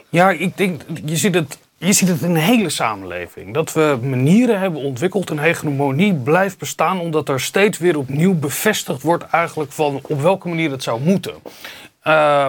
Ja, 0.09 0.31
ik 0.31 0.57
denk, 0.57 0.83
je 1.05 1.17
ziet 1.17 1.35
het 1.35 1.59
je 1.87 1.93
ziet 1.93 2.09
het 2.09 2.23
in 2.23 2.35
de 2.35 2.41
hele 2.41 2.71
samenleving. 2.71 3.55
Dat 3.55 3.73
we 3.73 3.99
manieren 4.03 4.61
hebben 4.61 4.81
ontwikkeld, 4.81 5.31
een 5.31 5.39
hegemonie 5.39 6.15
blijft 6.15 6.59
bestaan, 6.59 7.01
omdat 7.01 7.29
er 7.29 7.41
steeds 7.41 7.79
weer 7.79 7.99
opnieuw 7.99 8.35
bevestigd 8.35 9.03
wordt 9.03 9.25
eigenlijk 9.25 9.73
van 9.73 10.01
op 10.03 10.21
welke 10.21 10.49
manier 10.49 10.71
het 10.71 10.83
zou 10.83 11.01
moeten. 11.01 11.35
Uh, 12.07 12.47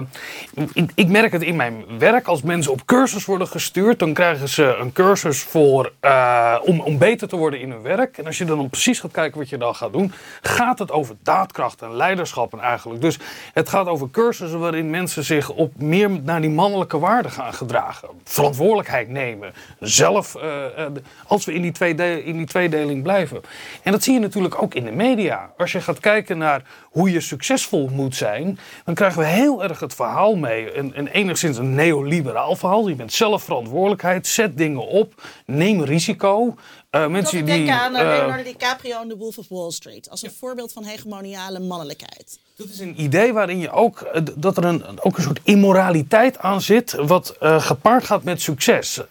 ik, 0.74 0.92
ik, 0.96 1.08
merk 1.08 1.32
het 1.32 1.42
in 1.42 1.56
mijn 1.56 1.86
werk. 2.00 2.28
Als 2.28 2.42
mensen 2.42 2.72
op 2.72 2.86
cursus 2.86 3.26
worden 3.26 3.48
gestuurd, 3.48 4.00
dan 4.00 4.14
krijgen 4.14 4.50
ze 4.50 4.76
een 4.80 4.94
cursus 4.94 5.42
voor, 5.42 5.92
uh, 6.02 6.60
om, 6.64 6.80
om 6.82 6.98
beter 6.98 7.28
te 7.28 7.36
worden 7.36 7.60
in 7.60 7.72
hun 7.72 7.82
werk. 7.82 8.18
En 8.18 8.26
als 8.26 8.38
je 8.38 8.46
dan 8.46 8.70
precies 8.70 9.00
gaat 9.00 9.12
kijken 9.12 9.40
wat 9.40 9.50
je 9.50 9.58
dan 9.58 9.76
gaat 9.76 9.94
doen, 9.94 10.14
gaat 10.42 10.80
het 10.80 10.92
over 10.92 11.16
daadkracht 11.24 11.82
en 11.82 11.96
leiderschap 11.96 12.54
en 12.54 12.60
eigenlijk. 12.60 13.02
Dus 13.02 13.20
het 13.54 13.70
gaat 13.70 13.88
over 13.88 14.10
cursussen 14.12 14.60
waarin 14.60 14.90
mensen 14.90 15.24
zich 15.24 15.50
op 15.50 15.74
meer 15.78 16.10
naar 16.10 16.42
die 16.42 16.50
mannelijke 16.50 17.00
waarden 17.00 17.32
gaan 17.32 17.54
gedragen. 17.54 18.10
Verantwoordelijkheid 18.24 19.10
nemen. 19.10 19.54
Zelf, 19.80 20.36
uh, 20.36 20.86
als 21.28 21.46
we 21.46 21.54
in 21.54 21.62
die, 21.62 21.72
tweede, 21.72 22.24
in 22.24 22.38
die 22.38 22.48
tweedeling 22.48 23.04
blijven. 23.04 23.42
En 23.84 23.92
dat 23.92 24.04
zie 24.04 24.14
je 24.14 24.20
natuurlijk 24.20 24.62
ook 24.62 24.74
in 24.74 24.84
de 24.84 24.92
media. 24.92 25.52
Als 25.58 25.72
je 25.72 25.82
gaat 25.82 26.00
kijken 26.00 26.38
naar 26.38 26.64
hoe 26.94 27.12
je 27.12 27.22
succesvol 27.22 27.90
moet 27.94 28.16
zijn, 28.16 28.60
dan 28.86 28.94
krijgen 28.94 29.20
we 29.20 29.26
heel 29.26 29.64
erg 29.64 29.80
het 29.80 29.96
verhaal 29.96 30.36
mee. 30.36 30.78
Een, 30.78 30.92
een 30.96 31.08
enigszins 31.08 31.58
een 31.58 31.76
neoliberaal 31.76 32.56
verhaal. 32.56 32.88
Je 32.88 32.96
bent 32.96 33.14
zelf 33.14 33.44
verantwoordelijkheid, 33.44 34.28
zet 34.28 34.58
dingen 34.58 34.88
op, 34.88 35.22
neem 35.46 35.84
risico. 35.84 36.56
Uh, 36.96 37.08
mensen 37.08 37.46
die, 37.46 37.72
aan 37.72 37.94
uh, 37.94 38.02
Leonardo 38.02 38.44
DiCaprio 38.44 39.02
in 39.02 39.10
The 39.10 39.18
Wolf 39.18 39.38
of 39.38 39.46
Wall 39.50 39.72
Street. 39.72 40.10
Als 40.10 40.24
een 40.24 40.32
voorbeeld 40.40 40.74
van 40.74 40.84
hegemoniale 40.84 41.60
mannelijkheid. 41.60 42.40
Dat 42.58 42.68
is 42.70 42.80
een 42.80 43.02
idee 43.02 43.34
waarin 43.34 43.60
je 43.60 43.72
ook, 43.72 44.22
dat 44.36 44.58
er 44.58 44.64
een, 44.66 44.84
ook 45.02 45.18
een 45.18 45.24
soort 45.24 45.40
immoraliteit 45.44 46.38
aan 46.38 46.62
zit, 46.62 46.94
wat 46.94 47.36
uh, 47.42 47.62
gepaard 47.62 48.04
gaat 48.04 48.24
met 48.24 48.42
succes. 48.42 49.02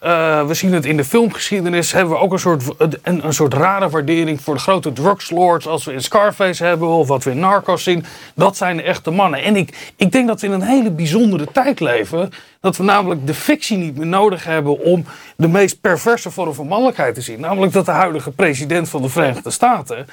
We 0.46 0.48
zien 0.50 0.72
het 0.72 0.84
in 0.84 0.96
de 0.96 1.04
filmgeschiedenis, 1.04 1.92
hebben 1.92 2.14
we 2.14 2.20
ook 2.20 2.32
een 2.32 2.38
soort, 2.38 2.62
een, 2.78 3.26
een 3.26 3.34
soort 3.34 3.54
rare 3.54 3.88
waardering 3.88 4.40
voor 4.40 4.54
de 4.54 4.60
grote 4.60 4.92
drugslords, 4.92 5.66
als 5.66 5.84
we 5.84 5.92
in 5.92 6.02
Scarface 6.02 6.64
hebben 6.64 6.88
of 6.88 7.08
wat 7.08 7.24
we 7.24 7.30
in 7.30 7.38
Narcos 7.38 7.82
zien. 7.82 8.04
Dat 8.34 8.56
zijn 8.56 8.76
de 8.76 8.82
echte 8.82 9.10
mannen. 9.10 9.42
En 9.42 9.56
ik, 9.56 9.92
ik 9.96 10.12
denk 10.12 10.26
dat 10.28 10.40
we 10.40 10.46
in 10.46 10.52
een 10.52 10.62
hele 10.62 10.90
bijzondere 10.90 11.46
tijd 11.52 11.80
leven, 11.80 12.30
dat 12.60 12.76
we 12.76 12.82
namelijk 12.82 13.26
de 13.26 13.34
fictie 13.34 13.76
niet 13.76 13.96
meer 13.96 14.06
nodig 14.06 14.44
hebben 14.44 14.80
om 14.80 15.04
de 15.42 15.48
meest 15.48 15.80
perverse 15.80 16.30
vorm 16.30 16.54
van 16.54 16.66
mannelijkheid 16.66 17.14
te 17.14 17.20
zien. 17.20 17.40
Namelijk 17.40 17.72
dat 17.72 17.86
de 17.86 17.90
huidige 17.90 18.30
president 18.30 18.88
van 18.88 19.02
de 19.02 19.08
Verenigde 19.08 19.50
Staten 19.50 20.06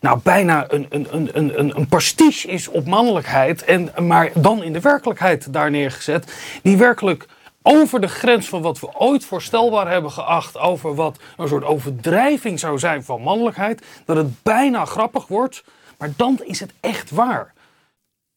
nou 0.00 0.18
bijna 0.22 0.64
een, 0.68 0.86
een, 0.88 1.06
een, 1.10 1.58
een, 1.58 1.76
een 1.76 1.88
pastiche 1.88 2.48
is 2.48 2.68
op 2.68 2.86
mannelijkheid, 2.86 3.64
en, 3.64 3.90
maar 4.06 4.30
dan 4.34 4.62
in 4.62 4.72
de 4.72 4.80
werkelijkheid 4.80 5.52
daar 5.52 5.70
neergezet, 5.70 6.32
die 6.62 6.76
werkelijk 6.76 7.26
over 7.62 8.00
de 8.00 8.08
grens 8.08 8.48
van 8.48 8.62
wat 8.62 8.80
we 8.80 8.98
ooit 8.98 9.24
voorstelbaar 9.24 9.90
hebben 9.90 10.10
geacht 10.10 10.58
over 10.58 10.94
wat 10.94 11.18
een 11.36 11.48
soort 11.48 11.64
overdrijving 11.64 12.60
zou 12.60 12.78
zijn 12.78 13.04
van 13.04 13.22
mannelijkheid, 13.22 13.82
dat 14.04 14.16
het 14.16 14.42
bijna 14.42 14.84
grappig 14.84 15.26
wordt, 15.26 15.64
maar 15.98 16.10
dan 16.16 16.40
is 16.44 16.60
het 16.60 16.72
echt 16.80 17.10
waar. 17.10 17.53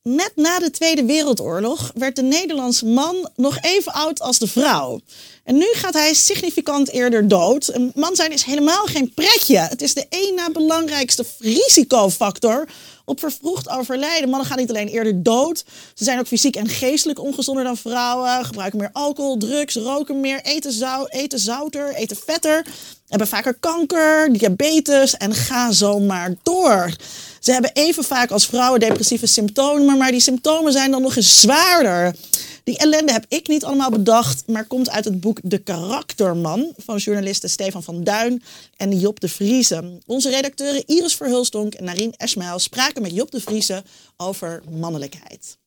Net 0.08 0.32
na 0.36 0.60
de 0.60 0.72
Tweede 0.72 1.06
Wereldoorlog 1.06 1.92
werd 1.96 2.16
de 2.16 2.22
Nederlandse 2.22 2.86
man 2.86 3.30
nog 3.36 3.58
even 3.62 3.94
oud 3.94 4.20
als 4.20 4.40
de 4.40 4.48
vrouw. 4.48 5.00
En 5.44 5.56
nu 5.58 5.66
gaat 5.74 5.94
hij 5.94 6.14
significant 6.14 6.90
eerder 6.92 7.28
dood. 7.28 7.68
Een 7.74 7.92
man 7.96 8.16
zijn 8.16 8.32
is 8.32 8.44
helemaal 8.44 8.86
geen 8.86 9.14
pretje. 9.14 9.58
Het 9.58 9.82
is 9.82 9.94
de 9.94 10.06
één 10.10 10.36
na 10.36 10.50
belangrijkste 10.52 11.26
risicofactor 11.40 12.68
op 13.06 13.20
vervroegd 13.20 13.70
overlijden. 13.70 14.30
Mannen 14.30 14.48
gaan 14.48 14.58
niet 14.58 14.70
alleen 14.70 14.88
eerder 14.88 15.24
dood, 15.24 15.66
ze 15.96 16.04
zijn 16.04 16.20
ook 16.20 16.28
fysiek 16.28 16.56
en 16.56 16.68
geestelijk 16.68 17.20
ongezonder 17.20 17.64
dan 17.64 17.78
vrouwen, 17.78 18.46
gebruiken 18.46 18.80
meer 18.80 18.90
alcohol, 18.94 19.38
drugs, 19.38 19.76
roken 19.76 20.20
meer, 20.20 20.42
eten, 20.42 20.72
zou, 20.72 21.08
eten 21.10 21.40
zouter, 21.40 21.94
eten 21.94 22.18
vetter, 22.26 22.66
hebben 23.08 23.28
vaker 23.28 23.54
kanker, 23.54 24.34
diabetes 24.34 25.18
en 25.18 25.34
ga 25.34 25.72
zo 25.72 26.00
maar 26.00 26.36
door. 26.44 26.96
Ze 27.40 27.52
hebben 27.52 27.72
even 27.74 28.04
vaak 28.04 28.32
als 28.32 28.46
vrouwen 28.46 28.80
depressieve 28.80 29.26
symptomen, 29.26 29.98
maar 29.98 30.12
die 30.12 30.20
symptomen 30.20 30.72
zijn 30.72 30.92
dan 30.92 31.02
nog 31.02 31.16
eens 31.16 31.42
zwaarder. 31.42 32.16
Die 32.64 32.78
ellende 32.78 33.12
heb 33.12 33.26
ik 33.28 33.48
niet 33.48 33.64
allemaal 33.64 33.90
bedacht, 33.90 34.44
maar 34.48 34.66
komt 34.66 34.90
uit 34.90 35.06
het 35.06 35.20
boek 35.20 35.40
De 35.44 35.58
Karakterman 35.58 36.74
van 36.78 36.98
journalisten 36.98 37.50
Stefan 37.50 37.84
van 37.84 38.04
Duin 38.04 38.44
en 38.78 39.00
Job 39.00 39.20
de 39.20 39.30
Vriese. 39.30 40.00
Onze 40.06 40.30
redacteuren 40.30 40.86
Iris 40.86 41.16
Verhulstonk 41.16 41.74
en 41.74 41.84
Narien 41.84 42.14
Esmail 42.18 42.60
spraken 42.60 43.02
met 43.02 43.16
Job 43.16 43.32
de 43.32 43.42
Vriese 43.42 43.84
over 44.18 44.64
mannelijkheid. 44.70 45.58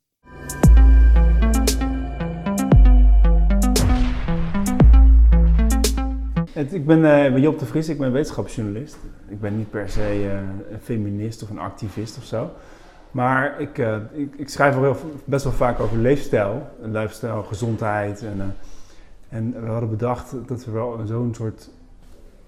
Ik 6.68 6.86
ben, 6.86 6.98
uh, 6.98 7.38
Job 7.38 7.58
de 7.58 7.66
Vries, 7.66 7.88
ik 7.88 7.98
ben 7.98 8.12
wetenschapsjournalist. 8.12 8.98
Ik 9.28 9.40
ben 9.40 9.56
niet 9.56 9.70
per 9.70 9.88
se 9.88 10.22
uh, 10.24 10.32
een 10.70 10.80
feminist 10.82 11.42
of 11.42 11.50
een 11.50 11.58
activist 11.58 12.16
of 12.16 12.24
zo. 12.24 12.50
Maar 13.10 13.60
ik, 13.60 13.78
uh, 13.78 13.96
ik, 14.12 14.34
ik, 14.36 14.48
schrijf 14.48 14.74
wel 14.74 14.82
heel, 14.82 14.96
best 15.24 15.44
wel 15.44 15.52
vaak 15.52 15.80
over 15.80 15.96
leefstijl. 15.96 16.68
Leefstijl, 16.80 17.42
gezondheid. 17.42 18.22
En, 18.22 18.54
en 19.28 19.64
we 19.64 19.70
hadden 19.70 19.90
bedacht 19.90 20.34
dat 20.46 20.64
we 20.64 20.70
wel 20.70 21.00
zo'n 21.04 21.34
soort 21.34 21.70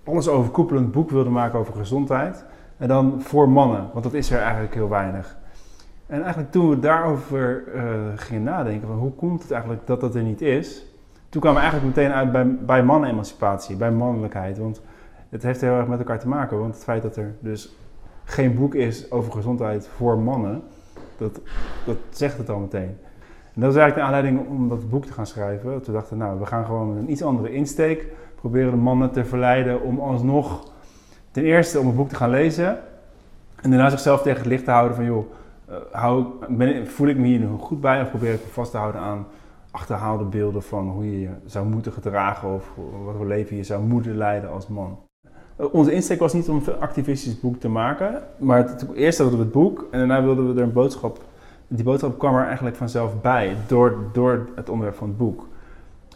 alles 0.05 0.29
overkoepelend 0.29 0.93
boek 0.93 1.11
wilden 1.11 1.33
maken 1.33 1.59
over 1.59 1.75
gezondheid. 1.75 2.45
En 2.77 2.89
dan 2.89 3.23
voor 3.23 3.49
mannen, 3.49 3.91
want 3.93 4.05
dat 4.05 4.13
is 4.15 4.31
er 4.31 4.41
eigenlijk 4.41 4.75
heel 4.75 4.89
weinig. 4.89 5.37
En 6.07 6.23
eigenlijk 6.23 6.53
toen 6.53 6.69
we 6.69 6.79
daarover 6.79 7.65
gingen 8.17 8.43
nadenken, 8.43 8.89
van 8.89 8.97
hoe 8.97 9.13
komt 9.13 9.43
het 9.43 9.51
eigenlijk 9.51 9.87
dat 9.87 10.01
dat 10.01 10.15
er 10.15 10.23
niet 10.23 10.41
is 10.41 10.92
toen 11.33 11.41
kwamen 11.41 11.63
we 11.63 11.69
eigenlijk 11.69 11.97
meteen 11.97 12.15
uit 12.15 12.33
bij, 12.33 12.57
bij 12.67 12.83
mannenemancipatie, 12.83 13.77
bij 13.77 13.91
mannelijkheid. 13.91 14.59
Want 14.59 14.81
het 15.29 15.43
heeft 15.43 15.61
heel 15.61 15.73
erg 15.73 15.87
met 15.87 15.99
elkaar 15.99 16.19
te 16.19 16.29
maken. 16.29 16.59
Want 16.59 16.75
het 16.75 16.85
feit 16.85 17.03
dat 17.03 17.17
er 17.17 17.35
dus 17.41 17.77
geen 18.25 18.55
boek 18.55 18.75
is 18.75 19.11
over 19.11 19.33
gezondheid 19.33 19.89
voor 19.97 20.19
mannen, 20.19 20.63
dat, 21.17 21.41
dat 21.85 21.97
zegt 22.11 22.39
het 22.39 22.49
al 22.51 22.59
meteen. 22.59 22.97
En 23.55 23.61
dat 23.61 23.71
is 23.71 23.77
eigenlijk 23.77 23.95
de 23.95 24.03
aanleiding 24.03 24.49
om 24.49 24.69
dat 24.69 24.91
boek 24.91 25.05
te 25.05 25.13
gaan 25.13 25.27
schrijven. 25.27 25.83
We 25.85 25.93
dachten, 25.93 26.17
nou, 26.17 26.39
we 26.39 26.47
gaan 26.47 26.65
gewoon 26.65 26.95
met 26.95 27.03
een 27.03 27.11
iets 27.11 27.23
andere 27.23 27.53
insteek 27.53 28.07
proberen 28.35 28.71
de 28.71 28.77
mannen 28.77 29.11
te 29.11 29.25
verleiden 29.25 29.83
om 29.83 30.01
alsnog 30.01 30.73
ten 31.31 31.45
eerste 31.45 31.81
om 31.81 31.87
het 31.87 31.97
boek 31.97 32.09
te 32.09 32.15
gaan 32.15 32.31
lezen 32.31 32.79
en 33.61 33.71
daarna 33.71 33.91
zichzelf 33.91 34.23
tegen 34.23 34.39
het 34.39 34.49
licht 34.49 34.65
te 34.65 34.71
houden 34.71 34.97
van, 34.97 35.05
joh, 35.05 35.31
uh, 35.71 35.77
hou, 35.93 36.27
ben, 36.49 36.87
voel 36.87 37.09
ik 37.09 37.17
me 37.17 37.27
hier 37.27 37.41
nog 37.41 37.63
goed 37.63 37.81
bij 37.81 38.03
of 38.03 38.11
probeer 38.11 38.33
ik 38.33 38.45
me 38.45 38.51
vast 38.51 38.71
te 38.71 38.77
houden 38.77 39.01
aan 39.01 39.27
achterhaalde 39.73 40.25
beelden 40.25 40.63
van 40.63 40.89
hoe 40.89 41.11
je 41.11 41.21
je 41.21 41.31
zou 41.45 41.67
moeten 41.67 41.93
gedragen 41.93 42.55
of 42.55 42.73
wat 43.05 43.17
voor 43.17 43.27
leven 43.27 43.57
je 43.57 43.65
zou 43.65 43.83
moeten 43.83 44.17
leiden 44.17 44.51
als 44.51 44.69
man. 44.69 44.99
Eh, 45.57 45.75
onze 45.75 45.93
insteek 45.93 46.19
was 46.19 46.33
niet 46.33 46.49
om 46.49 46.63
een 46.67 46.81
activistisch 46.81 47.41
boek 47.41 47.57
te 47.57 47.69
maken, 47.69 48.23
maar 48.39 48.59
het, 48.59 48.87
eerst 48.95 49.19
hadden 49.19 49.39
we 49.39 49.45
het 49.45 49.53
boek 49.53 49.87
en 49.91 49.99
daarna 49.99 50.23
wilden 50.23 50.55
we 50.55 50.61
er 50.61 50.67
een 50.67 50.73
boodschap. 50.73 51.21
Die 51.69 51.85
boodschap 51.85 52.19
kwam 52.19 52.35
er 52.35 52.47
eigenlijk 52.47 52.77
vanzelf 52.77 53.21
bij 53.21 53.57
door, 53.67 53.97
door 54.13 54.49
het 54.55 54.69
onderwerp 54.69 54.97
van 54.97 55.09
het 55.09 55.17
boek. 55.17 55.49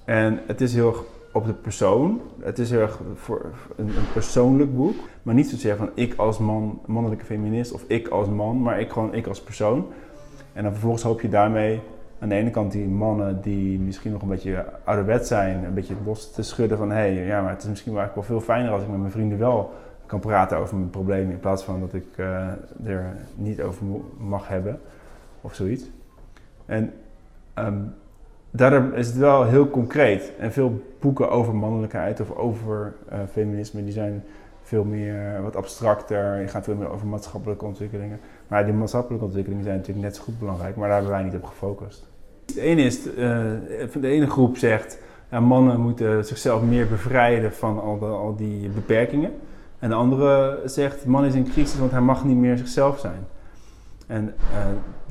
En 0.04 0.40
het 0.46 0.60
is 0.60 0.74
heel 0.74 0.88
erg 0.88 1.02
op 1.32 1.46
de 1.46 1.52
persoon. 1.52 2.20
Het 2.40 2.58
is 2.58 2.70
heel 2.70 2.80
erg 2.80 3.00
voor 3.14 3.50
een, 3.76 3.86
een, 3.86 4.12
persoonlijk 4.12 4.76
boek. 4.76 4.94
Maar 5.22 5.34
niet 5.34 5.48
zozeer 5.48 5.76
van 5.76 5.90
ik 5.94 6.14
als 6.16 6.38
man, 6.38 6.80
mannelijke 6.86 7.24
feminist 7.24 7.72
of 7.72 7.84
ik 7.86 8.08
als 8.08 8.28
man, 8.28 8.62
maar 8.62 8.80
ik 8.80 8.90
gewoon 8.90 9.14
ik 9.14 9.26
als 9.26 9.42
persoon. 9.42 9.86
En 10.52 10.62
dan 10.62 10.72
vervolgens 10.72 11.02
hoop 11.02 11.20
je 11.20 11.28
daarmee 11.28 11.80
aan 12.18 12.28
de 12.28 12.34
ene 12.34 12.50
kant 12.50 12.72
die 12.72 12.86
mannen 12.86 13.40
die 13.40 13.78
misschien 13.78 14.12
nog 14.12 14.22
een 14.22 14.28
beetje 14.28 14.64
ouderwet 14.84 15.26
zijn, 15.26 15.64
een 15.64 15.74
beetje 15.74 15.94
los 16.04 16.32
te 16.32 16.42
schudden 16.42 16.78
van 16.78 16.90
hé, 16.90 16.96
hey, 16.96 17.14
ja, 17.14 17.42
maar 17.42 17.50
het 17.50 17.62
is 17.62 17.68
misschien 17.68 17.92
wel, 17.92 18.08
wel 18.14 18.22
veel 18.22 18.40
fijner 18.40 18.70
als 18.70 18.82
ik 18.82 18.88
met 18.88 18.98
mijn 18.98 19.12
vrienden 19.12 19.38
wel 19.38 19.72
kan 20.06 20.20
praten 20.20 20.58
over 20.58 20.76
mijn 20.76 20.90
problemen 20.90 21.32
in 21.32 21.40
plaats 21.40 21.62
van 21.62 21.80
dat 21.80 21.94
ik 21.94 22.06
uh, 22.16 22.48
er 22.84 23.16
niet 23.34 23.62
over 23.62 23.86
mag 24.18 24.48
hebben 24.48 24.80
of 25.40 25.54
zoiets. 25.54 25.90
En 26.66 26.92
um, 27.54 27.94
daardoor 28.50 28.94
is 28.94 29.06
het 29.06 29.16
wel 29.16 29.44
heel 29.44 29.70
concreet. 29.70 30.32
En 30.38 30.52
veel 30.52 30.82
boeken 31.00 31.30
over 31.30 31.54
mannelijkheid 31.54 32.20
of 32.20 32.30
over 32.30 32.94
uh, 33.12 33.18
feminisme, 33.30 33.84
die 33.84 33.92
zijn 33.92 34.24
veel 34.62 34.84
meer 34.84 35.42
wat 35.42 35.56
abstracter. 35.56 36.40
Je 36.40 36.48
gaat 36.48 36.64
veel 36.64 36.74
meer 36.74 36.90
over 36.90 37.06
maatschappelijke 37.06 37.64
ontwikkelingen. 37.64 38.20
Maar 38.48 38.64
die 38.64 38.74
maatschappelijke 38.74 39.24
ontwikkelingen 39.24 39.64
zijn 39.64 39.76
natuurlijk 39.76 40.06
net 40.06 40.16
zo 40.16 40.22
goed 40.22 40.38
belangrijk, 40.38 40.76
maar 40.76 40.88
daar 40.88 40.96
hebben 40.96 41.16
wij 41.16 41.24
niet 41.24 41.34
op 41.34 41.44
gefocust. 41.44 42.06
De 42.44 42.60
ene, 42.60 42.82
is, 42.82 43.06
uh, 43.06 43.14
de 44.00 44.08
ene 44.08 44.26
groep 44.26 44.56
zegt, 44.56 44.98
ja, 45.30 45.40
mannen 45.40 45.80
moeten 45.80 46.24
zichzelf 46.24 46.62
meer 46.62 46.88
bevrijden 46.88 47.52
van 47.52 47.82
al, 48.00 48.36
die 48.36 48.68
beperkingen. 48.68 49.30
En 49.78 49.88
de 49.88 49.94
andere 49.94 50.60
zegt, 50.64 51.06
man 51.06 51.24
is 51.24 51.34
in 51.34 51.50
crisis, 51.50 51.78
want 51.78 51.90
hij 51.90 52.00
mag 52.00 52.24
niet 52.24 52.36
meer 52.36 52.58
zichzelf 52.58 52.98
zijn. 52.98 53.26
En 54.06 54.34
uh, 54.52 54.66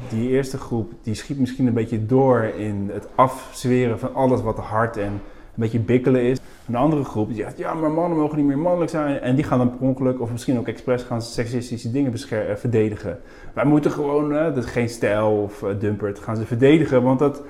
die 0.09 0.29
eerste 0.29 0.57
groep, 0.57 0.91
die 1.01 1.13
schiet 1.13 1.39
misschien 1.39 1.67
een 1.67 1.73
beetje 1.73 2.05
door 2.05 2.41
in 2.43 2.89
het 2.93 3.07
afzweren 3.15 3.99
van 3.99 4.13
alles 4.13 4.41
wat 4.41 4.57
hard 4.57 4.97
en 4.97 5.11
een 5.11 5.21
beetje 5.55 5.79
bikkelen 5.79 6.21
is. 6.21 6.39
Een 6.67 6.75
andere 6.75 7.03
groep 7.03 7.27
die 7.27 7.35
zegt, 7.35 7.57
ja, 7.57 7.73
maar 7.73 7.91
mannen 7.91 8.17
mogen 8.17 8.37
niet 8.37 8.45
meer 8.45 8.57
mannelijk 8.57 8.91
zijn. 8.91 9.19
En 9.19 9.35
die 9.35 9.43
gaan 9.43 9.57
dan 9.57 9.69
per 9.69 9.87
ongeluk, 9.87 10.21
of 10.21 10.31
misschien 10.31 10.57
ook 10.57 10.67
expres, 10.67 11.03
gaan 11.03 11.21
seksistische 11.21 11.91
dingen 11.91 12.13
eh, 12.13 12.55
verdedigen. 12.55 13.19
Wij 13.53 13.65
moeten 13.65 13.91
gewoon, 13.91 14.31
uh, 14.31 14.43
dat 14.43 14.57
is 14.57 14.65
geen 14.65 14.89
stijl 14.89 15.41
of 15.41 15.61
uh, 15.61 15.69
dumpert, 15.79 16.19
gaan 16.19 16.35
ze 16.35 16.45
verdedigen, 16.45 17.03
want 17.03 17.19
dat, 17.19 17.41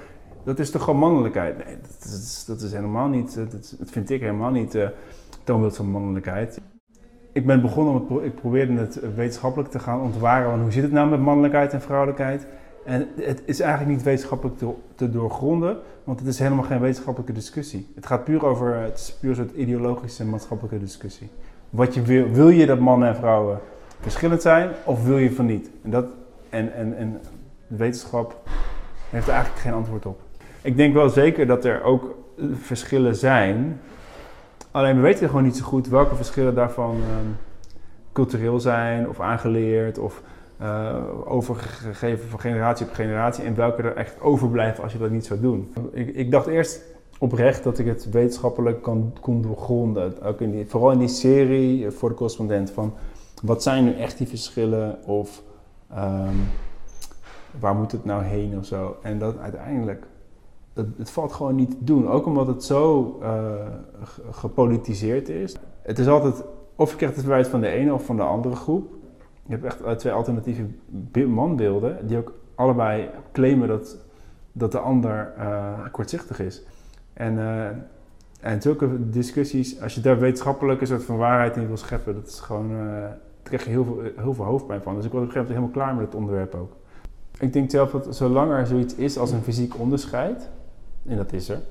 dat 0.43 0.59
is 0.59 0.71
toch 0.71 0.83
gewoon 0.83 0.99
mannelijkheid? 0.99 1.65
Nee, 1.65 1.77
dat 1.81 2.09
is, 2.09 2.43
dat 2.47 2.61
is 2.61 2.73
helemaal 2.73 3.07
niet, 3.07 3.35
dat, 3.51 3.75
vind 3.81 4.09
ik 4.09 4.21
helemaal 4.21 4.51
niet 4.51 4.75
uh, 4.75 4.87
toonbeeld 5.43 5.75
van 5.75 5.89
mannelijkheid. 5.89 6.61
Ik 7.31 7.45
ben 7.45 7.61
begonnen, 7.61 8.07
om 8.07 8.19
ik 8.19 8.35
probeerde 8.35 8.73
het 8.73 9.15
wetenschappelijk 9.15 9.71
te 9.71 9.79
gaan 9.79 10.01
ontwaren, 10.01 10.61
hoe 10.61 10.71
zit 10.71 10.83
het 10.83 10.91
nou 10.91 11.09
met 11.09 11.19
mannelijkheid 11.19 11.73
en 11.73 11.81
vrouwelijkheid? 11.81 12.47
En 12.85 13.07
het 13.21 13.41
is 13.45 13.59
eigenlijk 13.59 13.91
niet 13.91 14.03
wetenschappelijk 14.03 14.57
te, 14.95 15.09
doorgronden, 15.09 15.77
want 16.03 16.19
het 16.19 16.27
is 16.27 16.39
helemaal 16.39 16.63
geen 16.63 16.79
wetenschappelijke 16.79 17.33
discussie. 17.33 17.87
Het 17.95 18.05
gaat 18.05 18.23
puur 18.23 18.45
over, 18.45 18.75
het 18.75 18.97
is 18.97 19.13
puur 19.19 19.35
soort 19.35 19.53
ideologische 19.55 20.25
maatschappelijke 20.25 20.79
discussie. 20.79 21.29
Wat 21.69 21.93
je 21.93 22.01
wil, 22.01 22.29
wil 22.29 22.49
je 22.49 22.65
dat 22.65 22.79
mannen 22.79 23.07
en 23.07 23.15
vrouwen 23.15 23.59
verschillend 23.99 24.41
zijn 24.41 24.69
of 24.83 25.05
wil 25.05 25.17
je 25.17 25.31
van 25.31 25.45
niet? 25.45 25.69
En, 25.81 25.89
dat, 25.89 26.05
en, 26.49 26.73
en, 26.73 26.97
en 26.97 27.19
de 27.67 27.75
wetenschap 27.75 28.41
heeft 29.09 29.27
er 29.27 29.33
eigenlijk 29.33 29.61
geen 29.61 29.73
antwoord 29.73 30.05
op. 30.05 30.21
Ik 30.61 30.77
denk 30.77 30.93
wel 30.93 31.09
zeker 31.09 31.47
dat 31.47 31.65
er 31.65 31.83
ook 31.83 32.15
verschillen 32.53 33.15
zijn, 33.15 33.79
alleen 34.71 34.95
we 34.95 35.01
weten 35.01 35.27
gewoon 35.27 35.43
niet 35.43 35.57
zo 35.57 35.65
goed 35.65 35.87
welke 35.87 36.15
verschillen 36.15 36.55
daarvan 36.55 36.95
ehm, 36.95 37.31
cultureel 38.11 38.59
zijn 38.59 39.09
of 39.09 39.19
aangeleerd 39.19 39.97
of 39.97 40.21
uh, 40.65 40.95
overgegeven 41.25 42.29
van 42.29 42.39
generatie 42.39 42.85
op 42.85 42.93
generatie 42.93 43.43
en 43.43 43.55
welke 43.55 43.81
er 43.81 43.95
echt 43.95 44.21
overblijven 44.21 44.83
als 44.83 44.93
je 44.93 44.99
dat 44.99 45.11
niet 45.11 45.25
zou 45.25 45.39
doen. 45.39 45.73
Ik, 45.91 46.15
ik 46.15 46.31
dacht 46.31 46.47
eerst 46.47 46.81
oprecht 47.19 47.63
dat 47.63 47.79
ik 47.79 47.85
het 47.85 48.09
wetenschappelijk 48.09 48.81
kan, 48.81 49.13
kon 49.21 49.41
doorgronden. 49.41 50.21
Ook 50.23 50.41
in 50.41 50.65
vooral 50.67 50.91
in 50.91 50.99
die 50.99 51.07
serie 51.07 51.91
voor 51.91 52.09
de 52.09 52.15
correspondent 52.15 52.71
van 52.71 52.93
wat 53.43 53.63
zijn 53.63 53.83
nu 53.83 53.93
echt 53.93 54.17
die 54.17 54.27
verschillen 54.27 55.03
of 55.05 55.41
um, 55.91 56.47
waar 57.59 57.75
moet 57.75 57.91
het 57.91 58.05
nou 58.05 58.23
heen 58.23 58.57
of 58.57 58.65
zo. 58.65 58.95
En 59.01 59.19
dat 59.19 59.37
uiteindelijk, 59.37 60.07
dat, 60.73 60.85
het 60.97 61.09
valt 61.09 61.33
gewoon 61.33 61.55
niet 61.55 61.69
te 61.69 61.83
doen. 61.83 62.09
Ook 62.09 62.25
omdat 62.25 62.47
het 62.47 62.63
zo 62.63 63.17
uh, 63.21 63.53
gepolitiseerd 64.31 65.29
is. 65.29 65.55
Het 65.81 65.99
is 65.99 66.07
altijd, 66.07 66.43
of 66.75 66.89
je 66.89 66.95
krijgt 66.95 67.15
het 67.15 67.25
verwijt 67.25 67.47
van 67.47 67.61
de 67.61 67.67
ene 67.67 67.93
of 67.93 68.05
van 68.05 68.15
de 68.15 68.23
andere 68.23 68.55
groep. 68.55 68.93
Je 69.45 69.51
hebt 69.51 69.63
echt 69.63 69.81
eh, 69.81 69.91
twee 69.91 70.13
alternatieve 70.13 70.65
manbeelden 71.27 72.07
die 72.07 72.17
ook 72.17 72.33
allebei 72.55 73.09
claimen 73.31 73.67
dat, 73.67 73.97
dat 74.51 74.71
de 74.71 74.79
ander 74.79 75.33
uh, 75.37 75.73
kortzichtig 75.91 76.39
is. 76.39 76.63
En, 77.13 77.33
uh, 77.33 77.65
en 78.39 78.61
zulke 78.61 79.09
discussies, 79.09 79.81
als 79.81 79.95
je 79.95 80.01
daar 80.01 80.19
wetenschappelijk 80.19 80.81
een 80.81 80.87
soort 80.87 81.03
van 81.03 81.17
waarheid 81.17 81.57
in 81.57 81.67
wil 81.67 81.77
scheppen, 81.77 82.13
dat 82.13 82.27
is 82.27 82.39
gewoon, 82.39 82.71
uh, 82.71 82.77
daar 82.77 83.17
krijg 83.43 83.63
je 83.63 83.69
heel 83.69 83.83
veel, 83.83 84.01
heel 84.15 84.33
veel 84.33 84.45
hoofdpijn 84.45 84.81
van. 84.81 84.95
Dus 84.95 85.05
ik 85.05 85.11
was 85.11 85.21
op 85.21 85.27
een 85.27 85.33
gegeven 85.33 85.53
moment 85.53 85.73
helemaal 85.75 85.87
klaar 85.87 85.95
met 85.95 86.05
het 86.05 86.15
onderwerp 86.15 86.55
ook. 86.55 86.71
Ik 87.39 87.53
denk 87.53 87.71
zelf 87.71 87.91
dat 87.91 88.15
zolang 88.15 88.51
er 88.51 88.67
zoiets 88.67 88.95
is 88.95 89.17
als 89.17 89.31
een 89.31 89.41
fysiek 89.41 89.79
onderscheid, 89.79 90.49
en 91.05 91.17
dat 91.17 91.33
is 91.33 91.49
er, 91.49 91.61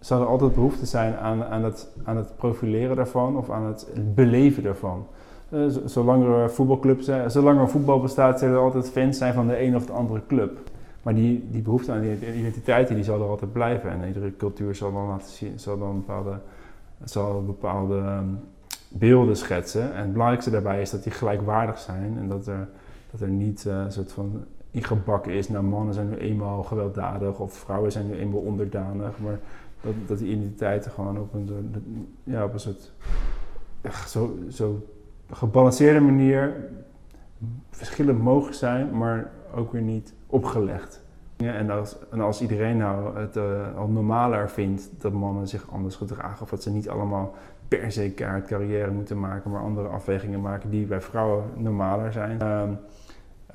zal 0.00 0.20
er 0.20 0.26
altijd 0.26 0.54
behoefte 0.54 0.86
zijn 0.86 1.16
aan, 1.16 1.44
aan, 1.44 1.64
het, 1.64 1.88
aan 2.04 2.16
het 2.16 2.36
profileren 2.36 2.96
daarvan 2.96 3.36
of 3.36 3.50
aan 3.50 3.64
het 3.64 3.86
beleven 4.14 4.62
daarvan. 4.62 5.06
Uh, 5.50 5.66
zolang 5.84 6.24
er 6.24 6.50
voetbalclubs 6.50 7.04
zijn, 7.04 7.30
zolang 7.30 7.60
er 7.60 7.68
voetbal 7.68 8.00
bestaat, 8.00 8.38
zullen 8.38 8.54
er 8.54 8.60
altijd 8.60 8.90
fans 8.90 9.18
zijn 9.18 9.34
van 9.34 9.46
de 9.46 9.62
een 9.62 9.76
of 9.76 9.86
de 9.86 9.92
andere 9.92 10.20
club. 10.26 10.58
Maar 11.02 11.14
die, 11.14 11.48
die 11.50 11.62
behoefte 11.62 11.92
aan 11.92 12.00
die 12.00 12.38
identiteit 12.38 12.88
die 12.88 13.04
zal 13.04 13.20
er 13.20 13.28
altijd 13.28 13.52
blijven. 13.52 13.90
En 13.90 14.06
iedere 14.06 14.36
cultuur 14.36 14.74
zal 14.74 14.92
dan 14.92 15.06
laten 15.06 15.30
zien, 15.30 15.58
zal 15.58 15.78
dan 15.78 15.94
bepaalde, 15.94 16.38
zal 17.04 17.44
bepaalde 17.44 17.96
um, 17.96 18.38
beelden 18.88 19.36
schetsen. 19.36 19.94
En 19.94 20.00
het 20.00 20.12
belangrijkste 20.12 20.50
daarbij 20.50 20.80
is 20.80 20.90
dat 20.90 21.02
die 21.02 21.12
gelijkwaardig 21.12 21.78
zijn 21.78 22.16
en 22.18 22.28
dat 22.28 22.46
er 22.46 22.68
Dat 23.10 23.20
er 23.20 23.28
niet 23.28 23.64
een 23.64 23.92
soort 23.92 24.12
van 24.12 24.44
ingebakken 24.70 25.32
is, 25.32 25.48
nou 25.48 25.64
mannen 25.64 25.94
zijn 25.94 26.08
nu 26.08 26.16
eenmaal 26.16 26.62
gewelddadig 26.62 27.38
of 27.38 27.52
vrouwen 27.52 27.92
zijn 27.92 28.06
nu 28.06 28.14
eenmaal 28.14 28.40
onderdanig. 28.40 29.18
Maar 29.18 29.38
dat, 29.80 29.92
dat 30.06 30.18
die 30.18 30.28
identiteiten 30.28 30.90
gewoon 30.90 31.18
op 31.18 31.34
een 31.34 31.48
ja, 32.24 32.44
op 32.44 32.52
een 32.52 32.60
soort 32.60 32.92
zo, 34.06 34.38
zo 34.48 34.86
gebalanceerde 35.30 36.00
manier 36.00 36.54
verschillend 37.70 38.22
mogen 38.22 38.54
zijn, 38.54 38.96
maar 38.98 39.30
ook 39.54 39.72
weer 39.72 39.82
niet 39.82 40.14
opgelegd. 40.26 41.06
En, 41.36 41.70
als, 41.70 41.96
als 42.18 42.42
iedereen 42.42 42.76
nou 42.76 43.18
het 43.18 43.36
uh, 43.36 43.76
al 43.76 43.88
normaler 43.88 44.50
vindt 44.50 44.90
dat 44.98 45.12
mannen 45.12 45.48
zich 45.48 45.70
anders 45.70 45.96
gedragen, 45.96 46.42
of 46.42 46.50
dat 46.50 46.62
ze 46.62 46.70
niet 46.70 46.88
allemaal 46.88 47.34
per 47.68 47.92
se 47.92 48.10
kaart 48.10 48.46
carrière 48.46 48.90
moeten 48.90 49.20
maken, 49.20 49.50
maar 49.50 49.62
andere 49.62 49.88
afwegingen 49.88 50.40
maken 50.40 50.70
die 50.70 50.86
bij 50.86 51.00
vrouwen 51.00 51.44
normaler 51.56 52.12
zijn. 52.12 52.38
Uh, 52.42 52.62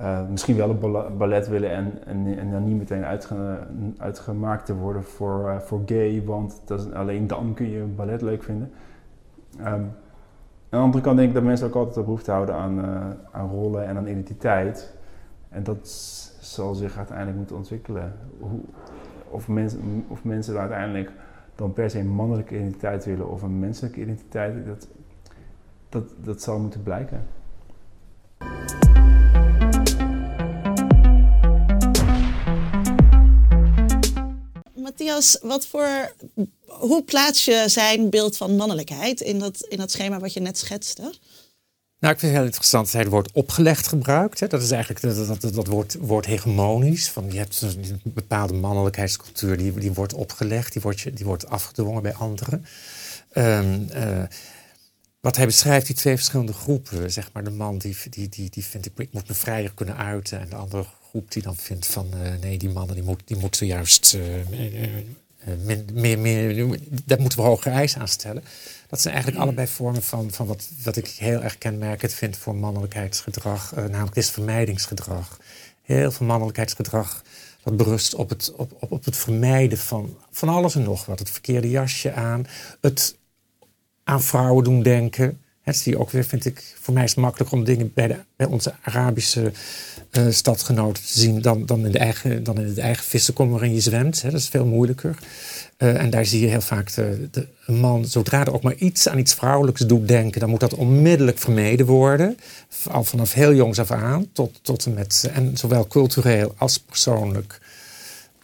uh, 0.00 0.28
misschien 0.30 0.56
wel 0.56 0.70
een 0.70 1.16
ballet 1.18 1.48
willen 1.48 1.70
en, 1.70 2.06
en, 2.06 2.38
en 2.38 2.50
dan 2.50 2.64
niet 2.64 2.78
meteen 2.78 3.04
uitge, 3.04 3.58
uitgemaakt 3.98 4.66
te 4.66 4.74
worden 4.74 5.04
voor, 5.04 5.48
uh, 5.48 5.58
voor 5.58 5.82
gay, 5.86 6.22
want 6.24 6.62
dat 6.64 6.94
alleen 6.94 7.26
dan 7.26 7.54
kun 7.54 7.70
je 7.70 7.82
ballet 7.82 8.22
leuk 8.22 8.42
vinden. 8.42 8.72
Um, 9.66 9.90
aan 10.74 10.80
de 10.80 10.86
andere 10.86 11.04
kant 11.04 11.16
denk 11.16 11.28
ik 11.28 11.34
dat 11.34 11.44
mensen 11.44 11.66
ook 11.66 11.74
altijd 11.74 11.94
de 11.94 12.02
behoefte 12.02 12.30
houden 12.30 12.54
aan, 12.54 12.78
uh, 12.78 13.10
aan 13.30 13.48
rollen 13.48 13.86
en 13.86 13.96
aan 13.96 14.06
identiteit. 14.06 14.94
En 15.48 15.62
dat 15.62 15.88
zal 16.40 16.74
zich 16.74 16.96
uiteindelijk 16.96 17.36
moeten 17.36 17.56
ontwikkelen. 17.56 18.12
Hoe, 18.38 18.60
of, 19.28 19.48
mensen, 19.48 20.04
of 20.08 20.24
mensen 20.24 20.58
uiteindelijk 20.58 21.10
dan 21.54 21.72
per 21.72 21.90
se 21.90 21.98
een 21.98 22.08
mannelijke 22.08 22.54
identiteit 22.54 23.04
willen 23.04 23.28
of 23.28 23.42
een 23.42 23.58
menselijke 23.58 24.00
identiteit, 24.00 24.66
dat, 24.66 24.88
dat, 25.88 26.04
dat 26.24 26.42
zal 26.42 26.58
moeten 26.58 26.82
blijken. 26.82 27.26
Matthias, 34.84 35.38
wat 35.42 35.66
voor, 35.66 36.14
hoe 36.64 37.02
plaats 37.04 37.44
je 37.44 37.64
zijn 37.66 38.10
beeld 38.10 38.36
van 38.36 38.56
mannelijkheid 38.56 39.20
in 39.20 39.38
dat, 39.38 39.60
in 39.68 39.78
dat 39.78 39.90
schema 39.90 40.18
wat 40.18 40.32
je 40.32 40.40
net 40.40 40.58
schetste? 40.58 41.02
Nou, 41.02 42.14
ik 42.14 42.20
vind 42.20 42.32
het 42.32 42.40
heel 42.40 42.44
interessant 42.44 42.84
dat 42.84 42.92
hij 42.92 43.02
het 43.02 43.10
woord 43.10 43.32
opgelegd 43.32 43.86
gebruikt. 43.86 44.40
Hè. 44.40 44.46
Dat 44.46 44.62
is 44.62 44.70
eigenlijk 44.70 45.02
dat, 45.16 45.40
dat, 45.40 45.54
dat 45.54 45.96
woord, 46.00 46.26
hegemonisch. 46.26 47.08
Van, 47.08 47.32
je 47.32 47.38
hebt 47.38 47.62
een 47.62 48.00
bepaalde 48.04 48.54
mannelijkheidscultuur 48.54 49.56
die, 49.56 49.72
die 49.72 49.92
wordt 49.92 50.14
opgelegd, 50.14 50.72
die 50.72 50.82
wordt, 50.82 51.16
die 51.16 51.26
wordt 51.26 51.46
afgedwongen 51.46 52.02
bij 52.02 52.14
anderen. 52.14 52.66
Um, 53.32 53.88
uh, 53.94 54.22
wat 55.20 55.36
hij 55.36 55.46
beschrijft, 55.46 55.86
die 55.86 55.96
twee 55.96 56.16
verschillende 56.16 56.52
groepen. 56.52 57.12
Zeg 57.12 57.30
maar 57.32 57.44
de 57.44 57.50
man 57.50 57.78
die, 57.78 57.96
die, 58.10 58.28
die, 58.28 58.50
die 58.50 58.64
vindt, 58.64 58.90
ik 58.96 59.12
moet 59.12 59.28
me 59.28 59.34
vrijer 59.34 59.72
kunnen 59.74 59.96
uiten. 59.96 60.40
En 60.40 60.48
de 60.48 60.56
andere 60.56 60.84
groep 61.14 61.32
die 61.32 61.42
dan 61.42 61.56
vindt 61.56 61.86
van, 61.86 62.06
uh, 62.14 62.20
nee, 62.40 62.58
die 62.58 62.68
mannen 62.68 62.94
die, 62.94 63.04
moet, 63.04 63.22
die 63.24 63.36
moeten 63.36 63.66
juist... 63.66 64.14
Uh, 64.14 64.22
meer, 65.92 66.18
meer, 66.18 66.78
daar 67.04 67.20
moeten 67.20 67.38
we 67.38 67.44
hogere 67.44 67.74
eisen 67.74 68.00
aan 68.00 68.08
stellen. 68.08 68.44
Dat 68.88 69.00
zijn 69.00 69.14
eigenlijk 69.14 69.44
allebei 69.44 69.66
vormen 69.66 70.02
van, 70.02 70.30
van 70.30 70.46
wat, 70.46 70.68
wat 70.82 70.96
ik 70.96 71.08
heel 71.08 71.42
erg 71.42 71.58
kenmerkend 71.58 72.12
vind 72.12 72.36
voor 72.36 72.54
mannelijkheidsgedrag, 72.54 73.74
namelijk 73.74 74.14
dit 74.14 74.30
vermijdingsgedrag. 74.30 75.38
Heel 75.82 76.10
veel 76.10 76.26
mannelijkheidsgedrag 76.26 77.22
dat 77.62 77.76
berust 77.76 78.14
op 78.14 78.28
het, 78.28 78.52
op, 78.56 78.72
op, 78.80 78.92
op 78.92 79.04
het 79.04 79.16
vermijden 79.16 79.78
van, 79.78 80.16
van 80.30 80.48
alles 80.48 80.74
en 80.74 80.82
nog 80.82 81.06
wat. 81.06 81.18
Het 81.18 81.30
verkeerde 81.30 81.70
jasje 81.70 82.12
aan, 82.12 82.46
het 82.80 83.16
aan 84.04 84.22
vrouwen 84.22 84.64
doen 84.64 84.82
denken. 84.82 85.43
Dat 85.64 85.94
ook 85.96 86.10
weer, 86.10 86.24
vind 86.24 86.44
ik, 86.44 86.74
voor 86.80 86.94
mij 86.94 87.04
is 87.04 87.10
het 87.10 87.18
makkelijker 87.18 87.58
om 87.58 87.64
dingen 87.64 87.92
bij, 87.94 88.24
onze 88.48 88.72
Arabische 88.82 89.52
uh, 90.10 90.26
stadgenoten 90.30 91.02
te 91.02 91.18
zien 91.18 91.40
dan, 91.40 91.66
dan, 91.66 91.86
in 91.86 91.92
de 91.92 91.98
eigen, 91.98 92.44
dan 92.44 92.58
in 92.58 92.66
het 92.66 92.78
eigen 92.78 93.04
vissenkom 93.04 93.50
waarin 93.50 93.74
je 93.74 93.80
zwemt. 93.80 94.22
Hè. 94.22 94.30
Dat 94.30 94.40
is 94.40 94.48
veel 94.48 94.66
moeilijker. 94.66 95.16
Uh, 95.78 96.00
en 96.00 96.10
daar 96.10 96.24
zie 96.24 96.40
je 96.40 96.46
heel 96.46 96.60
vaak 96.60 96.94
de, 96.94 97.28
de, 97.30 97.46
een 97.66 97.74
man, 97.74 98.04
zodra 98.04 98.40
er 98.40 98.54
ook 98.54 98.62
maar 98.62 98.74
iets 98.74 99.08
aan 99.08 99.18
iets 99.18 99.34
vrouwelijks 99.34 99.80
doet 99.80 100.08
denken, 100.08 100.40
dan 100.40 100.50
moet 100.50 100.60
dat 100.60 100.74
onmiddellijk 100.74 101.38
vermeden 101.38 101.86
worden. 101.86 102.36
Al 102.90 103.04
vanaf 103.04 103.32
heel 103.32 103.54
jongs 103.54 103.78
af 103.78 103.90
aan, 103.90 104.28
tot, 104.32 104.58
tot 104.62 104.86
en 104.86 104.94
met, 104.94 105.30
en 105.32 105.56
zowel 105.56 105.86
cultureel 105.86 106.54
als 106.56 106.78
persoonlijk. 106.78 107.60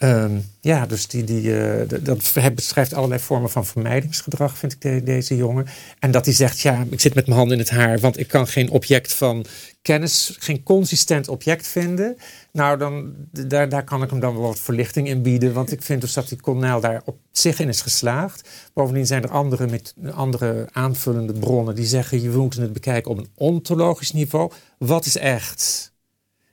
Um, 0.02 0.44
ja, 0.60 0.86
dus 0.86 1.06
die, 1.06 1.24
die, 1.24 1.42
uh, 1.42 1.88
dat, 2.00 2.32
beschrijft 2.54 2.94
allerlei 2.94 3.20
vormen 3.20 3.50
van 3.50 3.66
vermijdingsgedrag, 3.66 4.58
vind 4.58 4.72
ik, 4.72 4.80
de, 4.80 5.02
deze 5.02 5.36
jongen. 5.36 5.66
En 5.98 6.10
dat 6.10 6.24
hij 6.24 6.34
zegt, 6.34 6.60
ja, 6.60 6.84
ik 6.90 7.00
zit 7.00 7.14
met 7.14 7.26
mijn 7.26 7.38
handen 7.38 7.56
in 7.56 7.62
het 7.62 7.72
haar, 7.72 7.98
want 7.98 8.18
ik 8.18 8.28
kan 8.28 8.46
geen 8.46 8.70
object 8.70 9.12
van 9.12 9.44
kennis, 9.82 10.36
geen 10.38 10.62
consistent 10.62 11.28
object 11.28 11.66
vinden. 11.66 12.16
Nou, 12.52 12.78
dan, 12.78 13.14
daar, 13.30 13.68
daar 13.68 13.84
kan 13.84 14.02
ik 14.02 14.10
hem 14.10 14.20
dan 14.20 14.34
wel 14.34 14.42
wat 14.42 14.58
verlichting 14.58 15.08
in 15.08 15.22
bieden, 15.22 15.52
want 15.52 15.72
ik 15.72 15.82
vind 15.82 16.00
dus 16.00 16.12
dat 16.12 16.28
die 16.28 16.40
Cornell 16.40 16.80
daar 16.80 17.02
op 17.04 17.18
zich 17.32 17.58
in 17.58 17.68
is 17.68 17.80
geslaagd. 17.80 18.48
Bovendien 18.74 19.06
zijn 19.06 19.22
er 19.22 19.30
andere, 19.30 19.66
met, 19.66 19.94
andere 20.12 20.68
aanvullende 20.72 21.32
bronnen 21.32 21.74
die 21.74 21.86
zeggen, 21.86 22.22
je 22.22 22.30
moet 22.30 22.54
het 22.54 22.72
bekijken 22.72 23.10
op 23.10 23.18
een 23.18 23.30
ontologisch 23.34 24.12
niveau. 24.12 24.52
Wat 24.78 25.06
is 25.06 25.16
echt? 25.16 25.89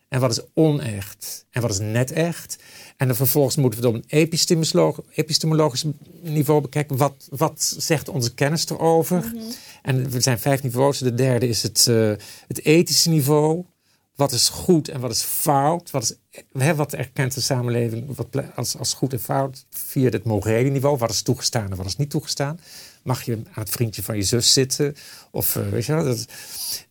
En 0.09 0.19
wat 0.19 0.31
is 0.31 0.41
onecht? 0.53 1.45
En 1.49 1.61
wat 1.61 1.71
is 1.71 1.79
net 1.79 2.11
echt? 2.11 2.57
En 2.97 3.07
dan 3.07 3.15
vervolgens 3.15 3.55
moeten 3.55 3.81
we 3.81 3.87
het 3.87 3.95
op 3.95 4.01
een 4.03 4.09
epistemologisch, 5.13 5.85
niveau 6.21 6.61
bekijken. 6.61 6.97
Wat, 6.97 7.27
wat 7.29 7.75
zegt 7.77 8.09
onze 8.09 8.33
kennis 8.33 8.69
erover? 8.69 9.31
Mm 9.33 9.41
En 9.81 10.13
er 10.13 10.21
zijn 10.21 10.39
vijf 10.39 10.63
niveaus. 10.63 10.97
De 10.97 11.13
derde 11.13 11.47
is 11.47 11.63
het, 11.63 11.85
uh, 11.89 12.13
het 12.47 12.65
ethische 12.65 13.09
niveau. 13.09 13.65
Wat 14.15 14.31
is 14.31 14.49
goed 14.49 14.87
en 14.87 14.99
wat 14.99 15.11
is 15.11 15.21
fout? 15.21 15.91
Wat, 15.91 16.03
is, 16.03 16.41
hè, 16.51 16.75
wat 16.75 16.93
erkent 16.93 17.33
de 17.33 17.41
samenleving 17.41 18.15
wat, 18.15 18.27
als, 18.55 18.77
als 18.77 18.93
goed 18.93 19.13
en 19.13 19.19
fout? 19.19 19.65
Via 19.69 20.09
het 20.09 20.23
morele 20.23 20.69
niveau. 20.69 20.97
Wat 20.97 21.09
is 21.09 21.21
toegestaan 21.21 21.71
en 21.71 21.77
wat 21.77 21.85
is 21.85 21.95
niet 21.95 22.09
toegestaan? 22.09 22.59
Mag 23.07 23.23
je 23.23 23.33
aan 23.33 23.63
het 23.63 23.69
vriendje 23.69 24.03
van 24.03 24.15
je 24.15 24.23
zus 24.23 24.53
zitten? 24.53 24.95
Of 25.31 25.55
uh, 25.55 25.69
weet 25.69 25.85
je 25.85 25.93
wel? 25.93 26.03
Dat, 26.03 26.25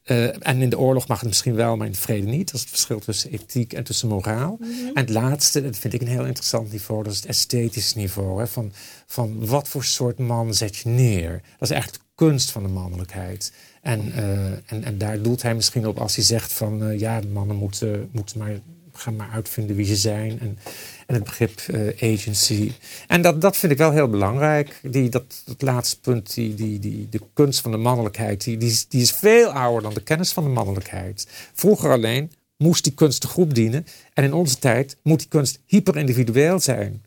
uh, 0.04 0.46
en 0.46 0.62
in 0.62 0.68
de 0.68 0.78
oorlog 0.78 1.08
mag 1.08 1.18
het 1.18 1.28
misschien 1.28 1.54
wel, 1.54 1.76
maar 1.76 1.86
in 1.86 1.92
de 1.92 1.98
vrede 1.98 2.26
niet. 2.26 2.46
Dat 2.46 2.54
is 2.54 2.60
het 2.60 2.70
verschil 2.70 2.98
tussen 2.98 3.30
ethiek 3.30 3.72
en 3.72 3.84
tussen 3.84 4.08
moraal. 4.08 4.56
Mm 4.60 4.66
-hmm. 4.66 4.86
En 4.86 5.00
het 5.00 5.10
laatste, 5.10 5.62
dat 5.62 5.78
vind 5.78 5.94
ik 5.94 6.00
een 6.00 6.06
heel 6.08 6.26
interessant 6.26 6.72
niveau, 6.72 7.02
dat 7.02 7.12
is 7.12 7.18
het 7.18 7.28
esthetische 7.28 7.98
niveau. 7.98 8.40
Hè, 8.40 8.46
van, 8.46 8.72
van 9.06 9.46
wat 9.46 9.68
voor 9.68 9.84
soort 9.84 10.18
man 10.18 10.54
zet 10.54 10.76
je 10.76 10.88
neer? 10.88 11.30
Dat 11.30 11.68
is 11.68 11.70
eigenlijk 11.70 12.02
de 12.02 12.10
kunst 12.14 12.50
van 12.50 12.62
de 12.62 12.68
mannelijkheid. 12.68 13.52
En, 13.82 14.08
uh, 14.08 14.46
en, 14.46 14.84
en 14.84 14.98
daar 14.98 15.22
doelt 15.22 15.42
hij 15.42 15.54
misschien 15.54 15.86
op 15.86 15.98
als 15.98 16.14
hij 16.16 16.24
zegt 16.24 16.52
van 16.52 16.98
ja, 16.98 17.20
mannen 17.32 17.56
moeten, 17.56 18.08
moeten 18.12 18.38
maar 18.38 18.58
gaan 18.98 19.16
maar 19.16 19.30
uitvinden 19.30 19.76
wie 19.76 19.86
ze 19.86 19.96
zijn. 19.96 20.40
En, 20.40 20.58
en 21.06 21.14
het 21.14 21.24
begrip 21.24 21.60
uh, 21.70 22.12
agency. 22.12 22.72
En 23.06 23.22
dat, 23.22 23.40
dat 23.40 23.56
vind 23.56 23.72
ik 23.72 23.78
wel 23.78 23.92
heel 23.92 24.08
belangrijk. 24.08 24.80
Die, 24.82 25.08
dat, 25.08 25.42
dat 25.44 25.62
laatste 25.62 26.00
punt, 26.00 26.34
die, 26.34 26.54
die, 26.54 26.78
die, 26.78 27.08
de 27.08 27.20
kunst 27.32 27.60
van 27.60 27.70
de 27.70 27.76
mannelijkheid, 27.76 28.44
die, 28.44 28.56
die, 28.56 28.84
die 28.88 29.02
is 29.02 29.12
veel 29.12 29.48
ouder 29.48 29.82
dan 29.82 29.94
de 29.94 30.02
kennis 30.02 30.32
van 30.32 30.44
de 30.44 30.50
mannelijkheid. 30.50 31.26
Vroeger 31.52 31.90
alleen 31.90 32.32
moest 32.56 32.84
die 32.84 32.94
kunst 32.94 33.22
de 33.22 33.28
groep 33.28 33.54
dienen. 33.54 33.86
En 34.12 34.24
in 34.24 34.32
onze 34.32 34.58
tijd 34.58 34.96
moet 35.02 35.18
die 35.18 35.28
kunst 35.28 35.58
hyper-individueel 35.66 36.60
zijn. 36.60 37.04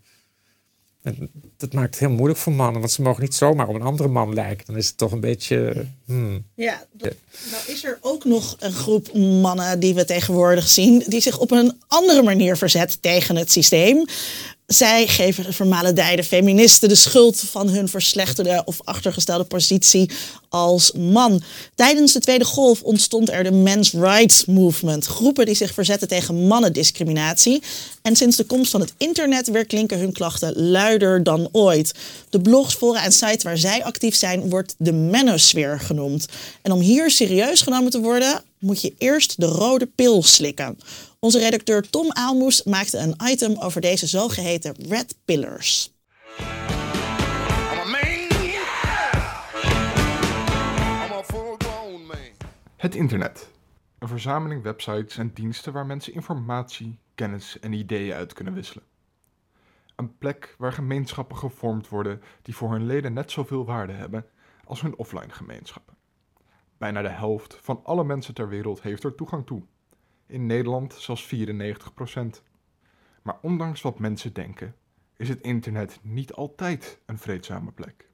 En 1.03 1.29
dat 1.57 1.73
maakt 1.73 1.89
het 1.89 1.99
heel 1.99 2.15
moeilijk 2.15 2.39
voor 2.39 2.53
mannen, 2.53 2.79
want 2.79 2.91
ze 2.91 3.01
mogen 3.01 3.21
niet 3.21 3.35
zomaar 3.35 3.67
op 3.67 3.75
een 3.75 3.81
andere 3.81 4.09
man 4.09 4.33
lijken. 4.33 4.65
Dan 4.65 4.77
is 4.77 4.87
het 4.87 4.97
toch 4.97 5.11
een 5.11 5.19
beetje. 5.19 5.85
Hmm. 6.05 6.45
Ja, 6.55 6.85
nou 6.97 7.13
is 7.67 7.83
er 7.83 7.97
ook 8.01 8.25
nog 8.25 8.55
een 8.59 8.71
groep 8.71 9.13
mannen 9.13 9.79
die 9.79 9.93
we 9.93 10.05
tegenwoordig 10.05 10.67
zien, 10.67 11.03
die 11.07 11.21
zich 11.21 11.39
op 11.39 11.51
een 11.51 11.81
andere 11.87 12.23
manier 12.23 12.57
verzet 12.57 13.01
tegen 13.01 13.35
het 13.35 13.51
systeem. 13.51 14.05
Zij 14.69 15.07
geven 15.07 15.43
de 15.43 15.53
vermalendijde 15.53 16.23
feministen 16.23 16.89
de 16.89 16.95
schuld 16.95 17.39
van 17.39 17.69
hun 17.69 17.87
verslechterde 17.87 18.61
of 18.65 18.81
achtergestelde 18.83 19.43
positie 19.43 20.09
als 20.49 20.91
man. 20.91 21.41
Tijdens 21.75 22.13
de 22.13 22.19
Tweede 22.19 22.45
Golf 22.45 22.81
ontstond 22.81 23.29
er 23.29 23.43
de 23.43 23.51
Men's 23.51 23.91
Rights 23.91 24.45
Movement. 24.45 25.05
Groepen 25.05 25.45
die 25.45 25.55
zich 25.55 25.73
verzetten 25.73 26.07
tegen 26.07 26.47
mannendiscriminatie. 26.47 27.61
En 28.01 28.15
sinds 28.15 28.37
de 28.37 28.43
komst 28.43 28.71
van 28.71 28.81
het 28.81 28.93
internet 28.97 29.47
weer 29.47 29.65
klinken 29.65 29.99
hun 29.99 30.13
klachten 30.13 30.69
luider 30.69 31.23
dan 31.23 31.49
ooit. 31.51 31.93
De 32.29 32.41
blogs, 32.41 32.73
fora 32.75 33.03
en 33.03 33.11
sites 33.11 33.43
waar 33.43 33.57
zij 33.57 33.83
actief 33.83 34.15
zijn, 34.15 34.49
wordt 34.49 34.75
de 34.77 34.93
manosphere 34.93 35.79
genoemd. 35.79 36.25
En 36.61 36.71
om 36.71 36.79
hier 36.79 37.11
serieus 37.11 37.61
genomen 37.61 37.91
te 37.91 37.99
worden, 37.99 38.43
moet 38.59 38.81
je 38.81 38.95
eerst 38.97 39.39
de 39.39 39.45
rode 39.45 39.85
pil 39.85 40.23
slikken. 40.23 40.77
Onze 41.19 41.39
redacteur 41.39 41.89
Tom 41.89 42.11
Aalmoes 42.11 42.63
maakte 42.63 42.97
een 42.97 43.15
item 43.23 43.57
over 43.57 43.81
deze 43.81 44.07
zogeheten 44.07 44.75
Red 44.87 45.15
Pillars. 45.25 45.91
Het 52.75 52.95
internet. 52.95 53.49
Een 53.99 54.07
verzameling 54.07 54.63
websites 54.63 55.17
en 55.17 55.33
diensten 55.33 55.73
waar 55.73 55.85
mensen 55.85 56.13
informatie, 56.13 56.97
kennis 57.15 57.59
en 57.59 57.73
ideeën 57.73 58.13
uit 58.13 58.33
kunnen 58.33 58.53
wisselen. 58.53 58.83
Een 59.95 60.17
plek 60.17 60.55
waar 60.57 60.73
gemeenschappen 60.73 61.37
gevormd 61.37 61.89
worden 61.89 62.21
die 62.41 62.55
voor 62.55 62.71
hun 62.71 62.85
leden 62.85 63.13
net 63.13 63.31
zoveel 63.31 63.65
waarde 63.65 63.93
hebben 63.93 64.25
als 64.65 64.81
hun 64.81 64.97
offline 64.97 65.29
gemeenschappen. 65.29 65.98
Bijna 66.79 67.01
de 67.01 67.09
helft 67.09 67.57
van 67.61 67.79
alle 67.83 68.03
mensen 68.03 68.33
ter 68.33 68.49
wereld 68.49 68.81
heeft 68.81 69.03
er 69.03 69.15
toegang 69.15 69.45
toe. 69.45 69.63
In 70.25 70.45
Nederland 70.45 70.93
zelfs 70.93 71.35
94% 71.35 72.43
Maar 73.21 73.37
ondanks 73.41 73.81
wat 73.81 73.99
mensen 73.99 74.33
denken, 74.33 74.75
is 75.15 75.29
het 75.29 75.41
internet 75.41 75.99
niet 76.01 76.33
altijd 76.33 76.99
een 77.05 77.17
vreedzame 77.17 77.71
plek. 77.71 78.09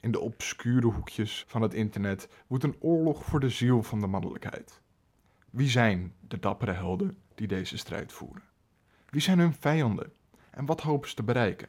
In 0.00 0.10
de 0.10 0.20
obscure 0.20 0.86
hoekjes 0.86 1.44
van 1.48 1.62
het 1.62 1.74
internet 1.74 2.28
woedt 2.46 2.64
een 2.64 2.76
oorlog 2.80 3.24
voor 3.24 3.40
de 3.40 3.50
ziel 3.50 3.82
van 3.82 4.00
de 4.00 4.06
mannelijkheid. 4.06 4.80
Wie 5.50 5.68
zijn 5.68 6.14
de 6.20 6.38
dappere 6.38 6.72
helden 6.72 7.18
die 7.34 7.46
deze 7.46 7.78
strijd 7.78 8.12
voeren? 8.12 8.42
Wie 9.08 9.20
zijn 9.20 9.38
hun 9.38 9.54
vijanden 9.54 10.12
en 10.50 10.66
wat 10.66 10.80
hopen 10.80 11.08
ze 11.08 11.14
te 11.14 11.22
bereiken? 11.22 11.68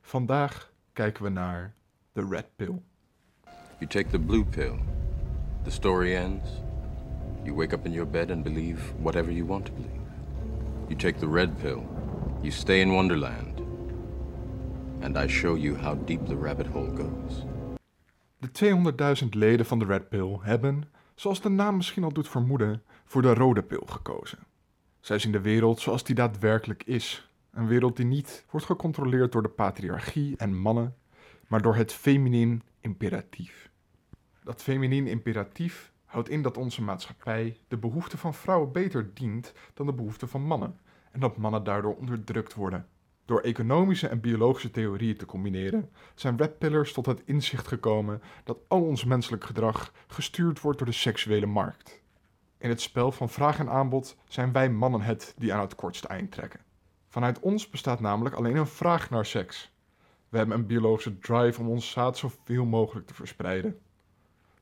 Vandaag 0.00 0.72
kijken 0.92 1.22
we 1.22 1.28
naar 1.28 1.74
de 2.12 2.26
Red 2.28 2.56
Pill. 2.56 2.82
You 3.78 3.90
take 3.90 4.08
the 4.08 4.20
blue 4.20 4.44
pill. 4.44 4.97
The 5.68 5.74
story 5.74 6.16
ends. 6.16 6.48
You 7.44 7.54
wake 7.54 7.74
up 7.74 7.84
in 7.86 7.92
your 7.92 8.10
bed 8.10 8.30
and 8.30 8.42
believe 8.42 8.80
whatever 9.02 9.32
you 9.32 9.46
want 9.46 9.66
to 9.66 9.72
believe. 9.72 10.00
You 10.88 10.96
take 10.96 11.18
the 11.18 11.28
red 11.28 11.60
pill. 11.60 11.82
You 12.40 12.50
stay 12.50 12.80
in 12.80 12.92
Wonderland. 12.92 13.60
And 15.00 15.16
I 15.16 15.28
show 15.28 15.56
you 15.56 15.76
how 15.76 16.04
deep 16.04 16.26
the 16.26 16.36
rabbit 16.36 16.66
hole 16.66 16.90
goes. 16.96 17.44
De 18.38 18.50
200.000 19.22 19.28
leden 19.28 19.66
van 19.66 19.78
de 19.78 19.84
Red 19.84 20.08
Pill 20.08 20.38
hebben, 20.40 20.82
zoals 21.14 21.40
de 21.40 21.48
naam 21.48 21.76
misschien 21.76 22.04
al 22.04 22.12
doet 22.12 22.28
vermoeden, 22.28 22.82
voor 23.04 23.22
de 23.22 23.34
rode 23.34 23.62
pil 23.62 23.86
gekozen. 23.86 24.38
Zij 25.00 25.18
zien 25.18 25.32
de 25.32 25.40
wereld 25.40 25.80
zoals 25.80 26.04
die 26.04 26.14
daadwerkelijk 26.14 26.82
is. 26.84 27.30
Een 27.52 27.66
wereld 27.66 27.96
die 27.96 28.06
niet 28.06 28.44
wordt 28.50 28.66
gecontroleerd 28.66 29.32
door 29.32 29.42
de 29.42 29.48
patriarchie 29.48 30.36
en 30.36 30.56
mannen, 30.56 30.94
maar 31.46 31.62
door 31.62 31.74
het 31.74 31.92
feminien 31.92 32.62
imperatief. 32.80 33.67
Dat 34.48 34.62
feminien 34.62 35.06
imperatief 35.06 35.92
houdt 36.04 36.28
in 36.28 36.42
dat 36.42 36.56
onze 36.56 36.82
maatschappij 36.82 37.56
de 37.68 37.76
behoeften 37.76 38.18
van 38.18 38.34
vrouwen 38.34 38.72
beter 38.72 39.14
dient 39.14 39.52
dan 39.74 39.86
de 39.86 39.92
behoeften 39.92 40.28
van 40.28 40.42
mannen, 40.42 40.78
en 41.10 41.20
dat 41.20 41.36
mannen 41.36 41.64
daardoor 41.64 41.96
onderdrukt 41.96 42.54
worden. 42.54 42.86
Door 43.24 43.40
economische 43.40 44.08
en 44.08 44.20
biologische 44.20 44.70
theorieën 44.70 45.16
te 45.16 45.26
combineren, 45.26 45.90
zijn 46.14 46.36
webpillers 46.36 46.92
tot 46.92 47.06
het 47.06 47.22
inzicht 47.24 47.66
gekomen 47.66 48.22
dat 48.44 48.58
al 48.68 48.82
ons 48.82 49.04
menselijk 49.04 49.44
gedrag 49.44 49.92
gestuurd 50.06 50.60
wordt 50.60 50.78
door 50.78 50.86
de 50.86 50.92
seksuele 50.92 51.46
markt. 51.46 52.02
In 52.58 52.68
het 52.68 52.80
spel 52.80 53.12
van 53.12 53.28
vraag 53.28 53.58
en 53.58 53.68
aanbod 53.68 54.16
zijn 54.28 54.52
wij 54.52 54.70
mannen 54.70 55.00
het 55.00 55.34
die 55.38 55.54
aan 55.54 55.60
het 55.60 55.74
kortste 55.74 56.08
eind 56.08 56.32
trekken. 56.32 56.60
Vanuit 57.08 57.40
ons 57.40 57.70
bestaat 57.70 58.00
namelijk 58.00 58.34
alleen 58.34 58.56
een 58.56 58.66
vraag 58.66 59.10
naar 59.10 59.26
seks. 59.26 59.72
We 60.28 60.38
hebben 60.38 60.56
een 60.56 60.66
biologische 60.66 61.18
drive 61.18 61.60
om 61.60 61.68
ons 61.68 61.90
zaad 61.90 62.18
zoveel 62.18 62.64
mogelijk 62.64 63.06
te 63.06 63.14
verspreiden. 63.14 63.78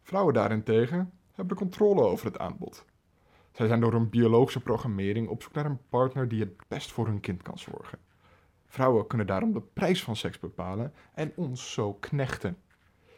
Vrouwen 0.07 0.35
daarentegen 0.35 1.12
hebben 1.33 1.57
de 1.57 1.62
controle 1.62 2.03
over 2.03 2.27
het 2.27 2.38
aanbod. 2.38 2.85
Zij 3.53 3.66
zijn 3.66 3.81
door 3.81 3.92
hun 3.92 4.09
biologische 4.09 4.61
programmering 4.61 5.29
op 5.29 5.42
zoek 5.42 5.53
naar 5.53 5.64
een 5.64 5.81
partner 5.88 6.29
die 6.29 6.40
het 6.40 6.69
best 6.69 6.92
voor 6.92 7.07
hun 7.07 7.21
kind 7.21 7.42
kan 7.42 7.59
zorgen. 7.59 7.99
Vrouwen 8.66 9.07
kunnen 9.07 9.27
daarom 9.27 9.53
de 9.53 9.62
prijs 9.73 10.03
van 10.03 10.16
seks 10.16 10.38
bepalen 10.38 10.92
en 11.14 11.33
ons 11.37 11.73
zo 11.73 11.95
knechten. 11.95 12.57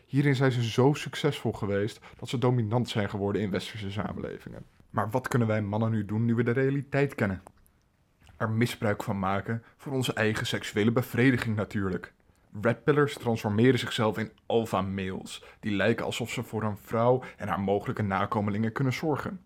Hierin 0.06 0.34
zijn 0.34 0.52
ze 0.52 0.64
zo 0.64 0.92
succesvol 0.92 1.52
geweest 1.52 2.00
dat 2.18 2.28
ze 2.28 2.38
dominant 2.38 2.88
zijn 2.88 3.10
geworden 3.10 3.42
in 3.42 3.50
westerse 3.50 3.90
samenlevingen. 3.90 4.66
Maar 4.90 5.10
wat 5.10 5.28
kunnen 5.28 5.48
wij 5.48 5.62
mannen 5.62 5.90
nu 5.90 6.04
doen 6.04 6.24
nu 6.24 6.34
we 6.34 6.42
de 6.42 6.50
realiteit 6.50 7.14
kennen? 7.14 7.42
Er 8.36 8.50
misbruik 8.50 9.02
van 9.02 9.18
maken 9.18 9.62
voor 9.76 9.92
onze 9.92 10.12
eigen 10.12 10.46
seksuele 10.46 10.92
bevrediging 10.92 11.56
natuurlijk. 11.56 12.12
Redpillers 12.62 13.14
transformeren 13.14 13.78
zichzelf 13.78 14.18
in 14.18 14.32
alpha 14.46 14.82
males, 14.82 15.44
die 15.60 15.72
lijken 15.72 16.04
alsof 16.04 16.30
ze 16.30 16.42
voor 16.42 16.62
een 16.62 16.76
vrouw 16.76 17.22
en 17.36 17.48
haar 17.48 17.60
mogelijke 17.60 18.02
nakomelingen 18.02 18.72
kunnen 18.72 18.92
zorgen. 18.92 19.44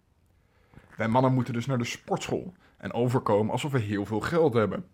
Wij 0.96 1.08
mannen 1.08 1.34
moeten 1.34 1.52
dus 1.52 1.66
naar 1.66 1.78
de 1.78 1.84
sportschool 1.84 2.52
en 2.76 2.92
overkomen 2.92 3.52
alsof 3.52 3.72
we 3.72 3.78
heel 3.78 4.06
veel 4.06 4.20
geld 4.20 4.54
hebben. 4.54 4.86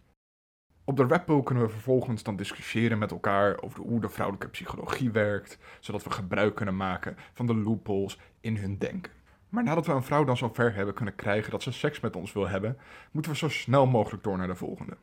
Op 0.85 0.97
de 0.97 1.07
Rappo 1.07 1.43
kunnen 1.43 1.65
we 1.65 1.71
vervolgens 1.71 2.23
dan 2.23 2.37
discussiëren 2.37 2.99
met 2.99 3.11
elkaar 3.11 3.63
over 3.63 3.81
hoe 3.81 4.01
de 4.01 4.09
vrouwelijke 4.09 4.49
psychologie 4.49 5.11
werkt, 5.11 5.59
zodat 5.81 6.05
we 6.05 6.11
gebruik 6.11 6.55
kunnen 6.55 6.77
maken 6.77 7.17
van 7.33 7.47
de 7.47 7.55
loopholes 7.55 8.19
in 8.41 8.57
hun 8.57 8.79
denken. 8.79 9.13
Maar 9.49 9.65
nadat 9.65 9.87
we 9.87 9.93
een 9.93 10.03
vrouw 10.03 10.25
dan 10.25 10.37
zo 10.37 10.49
ver 10.53 10.75
hebben 10.75 10.95
kunnen 10.95 11.15
krijgen 11.15 11.51
dat 11.51 11.63
ze 11.63 11.73
seks 11.73 12.01
met 12.01 12.17
ons 12.17 12.33
wil 12.33 12.49
hebben, 12.49 12.79
moeten 13.11 13.33
we 13.33 13.39
zo 13.39 13.49
snel 13.49 13.87
mogelijk 13.87 14.23
door 14.23 14.39
naar 14.39 14.47
de 14.47 14.55
volgende. 14.55 14.97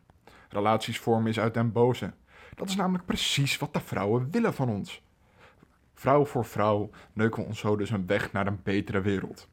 Relaties 0.50 1.00
vormen 1.00 1.30
is 1.30 1.39
uit 1.39 1.54
den 1.54 1.72
boze. 1.72 2.13
Dat 2.56 2.70
is 2.70 2.76
namelijk 2.76 3.06
precies 3.06 3.58
wat 3.58 3.74
de 3.74 3.80
vrouwen 3.80 4.28
willen 4.32 4.54
van 4.54 4.70
ons. 4.70 5.02
Vrouw 5.94 6.26
voor 6.26 6.46
vrouw 6.46 6.89
neuken 7.13 7.41
we 7.41 7.48
ons 7.48 7.60
zo 7.60 7.76
dus 7.76 7.89
een 7.89 8.08
weg 8.08 8.32
naar 8.32 8.48
een 8.48 8.60
betere 8.63 9.02
wereld. 9.02 9.48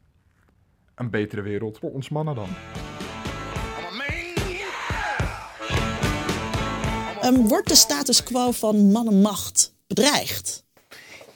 Een 0.95 1.09
betere 1.09 1.41
wereld 1.41 1.77
voor 1.77 1.91
ons 1.91 2.09
mannen 2.09 2.35
dan. 2.35 2.49
Um, 7.23 7.47
wordt 7.47 7.67
de 7.67 7.75
status 7.75 8.23
quo 8.23 8.51
van 8.51 8.91
mannenmacht 8.91 9.75
bedreigd? 9.87 10.65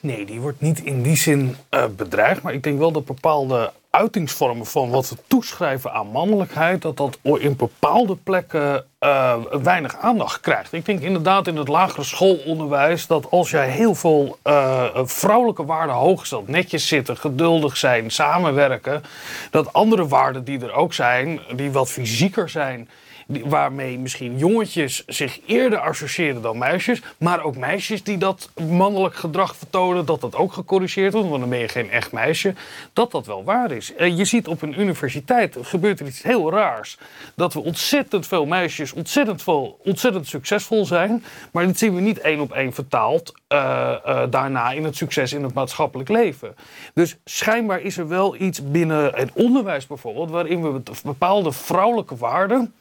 Nee, 0.00 0.26
die 0.26 0.40
wordt 0.40 0.60
niet 0.60 0.80
in 0.80 1.02
die 1.02 1.16
zin 1.16 1.56
uh, 1.70 1.86
bedreigd. 1.96 2.42
Maar 2.42 2.52
ik 2.52 2.62
denk 2.62 2.78
wel 2.78 2.92
dat 2.92 3.04
bepaalde 3.04 3.72
uitingsvormen 3.98 4.66
van 4.66 4.90
wat 4.90 5.08
we 5.08 5.16
toeschrijven 5.26 5.92
aan 5.92 6.06
mannelijkheid, 6.06 6.82
dat 6.82 6.96
dat 6.96 7.18
in 7.22 7.56
bepaalde 7.56 8.16
plekken 8.16 8.84
uh, 9.00 9.34
weinig 9.62 9.96
aandacht 9.96 10.40
krijgt. 10.40 10.72
Ik 10.72 10.84
denk 10.84 11.00
inderdaad 11.00 11.46
in 11.46 11.56
het 11.56 11.68
lagere 11.68 12.02
schoolonderwijs 12.02 13.06
dat 13.06 13.30
als 13.30 13.50
jij 13.50 13.68
heel 13.68 13.94
veel 13.94 14.38
uh, 14.44 14.84
vrouwelijke 14.94 15.64
waarden 15.64 15.94
hoog 15.94 16.26
stelt, 16.26 16.48
netjes 16.48 16.88
zitten, 16.88 17.16
geduldig 17.16 17.76
zijn, 17.76 18.10
samenwerken, 18.10 19.02
dat 19.50 19.72
andere 19.72 20.08
waarden 20.08 20.44
die 20.44 20.60
er 20.60 20.72
ook 20.72 20.94
zijn, 20.94 21.40
die 21.56 21.70
wat 21.70 21.90
fysieker 21.90 22.48
zijn, 22.48 22.88
waarmee 23.28 23.98
misschien 23.98 24.38
jongetjes 24.38 25.04
zich 25.06 25.40
eerder 25.46 25.78
associëren 25.78 26.42
dan 26.42 26.58
meisjes. 26.58 27.02
Maar 27.18 27.42
ook 27.42 27.56
meisjes 27.56 28.02
die 28.02 28.18
dat 28.18 28.50
mannelijk 28.68 29.14
gedrag 29.14 29.56
vertonen, 29.56 30.06
dat 30.06 30.20
dat 30.20 30.36
ook 30.36 30.52
gecorrigeerd 30.52 31.12
wordt. 31.12 31.28
Want 31.28 31.40
dan 31.40 31.50
ben 31.50 31.58
je 31.58 31.68
geen 31.68 31.90
echt 31.90 32.12
meisje. 32.12 32.54
Dat 32.92 33.10
dat 33.10 33.26
wel 33.26 33.44
waar 33.44 33.70
is. 33.70 33.92
je 33.98 34.24
ziet 34.24 34.48
op 34.48 34.62
een 34.62 34.80
universiteit 34.80 35.56
gebeurt 35.60 36.00
er 36.00 36.06
iets 36.06 36.22
heel 36.22 36.50
raars. 36.50 36.98
Dat 37.34 37.54
we 37.54 37.60
ontzettend 37.60 38.26
veel 38.26 38.46
meisjes 38.46 38.92
ontzettend, 38.92 39.42
veel, 39.42 39.78
ontzettend 39.84 40.26
succesvol 40.26 40.86
zijn. 40.86 41.24
Maar 41.52 41.66
dat 41.66 41.78
zien 41.78 41.94
we 41.94 42.00
niet 42.00 42.18
één 42.18 42.40
op 42.40 42.52
één 42.52 42.72
vertaald 42.72 43.32
uh, 43.48 43.94
uh, 44.06 44.22
daarna 44.30 44.70
in 44.70 44.84
het 44.84 44.96
succes 44.96 45.32
in 45.32 45.42
het 45.42 45.54
maatschappelijk 45.54 46.08
leven. 46.08 46.54
Dus 46.94 47.16
schijnbaar 47.24 47.80
is 47.80 47.98
er 47.98 48.08
wel 48.08 48.36
iets 48.36 48.70
binnen 48.70 49.12
het 49.14 49.30
onderwijs 49.32 49.86
bijvoorbeeld, 49.86 50.30
waarin 50.30 50.62
we 50.62 50.82
bepaalde 51.04 51.52
vrouwelijke 51.52 52.16
waarden 52.16 52.72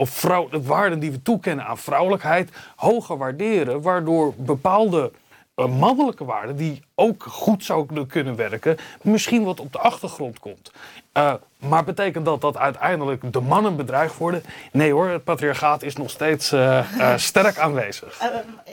of 0.00 0.10
vrouw, 0.10 0.48
de 0.48 0.62
waarden 0.62 0.98
die 0.98 1.10
we 1.10 1.22
toekennen 1.22 1.64
aan 1.64 1.78
vrouwelijkheid 1.78 2.50
hoger 2.76 3.16
waarderen, 3.16 3.82
waardoor 3.82 4.34
bepaalde 4.36 5.12
uh, 5.56 5.78
mannelijke 5.78 6.24
waarden 6.24 6.56
die 6.56 6.82
ook 6.94 7.22
goed 7.22 7.64
zouden 7.64 8.06
kunnen 8.06 8.36
werken, 8.36 8.76
misschien 9.02 9.44
wat 9.44 9.60
op 9.60 9.72
de 9.72 9.78
achtergrond 9.78 10.38
komt. 10.38 10.70
Uh, 11.16 11.34
maar 11.58 11.84
betekent 11.84 12.24
dat 12.24 12.40
dat 12.40 12.56
uiteindelijk 12.56 13.32
de 13.32 13.40
mannen 13.40 13.76
bedreigd 13.76 14.16
worden? 14.16 14.42
Nee 14.72 14.92
hoor, 14.92 15.08
het 15.08 15.24
patriarchaat 15.24 15.82
is 15.82 15.96
nog 15.96 16.10
steeds 16.10 16.52
uh, 16.52 17.16
sterk 17.16 17.58
aanwezig. 17.58 18.20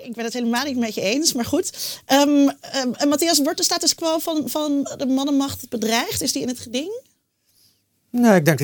ik 0.04 0.16
ben 0.16 0.24
het 0.24 0.34
helemaal 0.34 0.66
niet 0.66 0.78
met 0.78 0.96
je 0.96 1.02
eens, 1.02 1.34
maar 1.34 1.46
goed. 1.46 2.02
Um, 2.14 2.52
Matthias, 3.10 3.42
wordt 3.42 3.58
de 3.58 3.64
status 3.64 3.96
quo 3.96 4.18
van, 4.18 4.50
van 4.50 4.96
de 4.98 5.06
mannenmacht 5.06 5.70
bedreigd? 5.70 6.22
Is 6.22 6.32
die 6.32 6.42
in 6.42 6.48
het 6.48 6.60
geding? 6.60 7.06
Nee, 8.12 8.36
ik 8.36 8.46
denk 8.46 8.60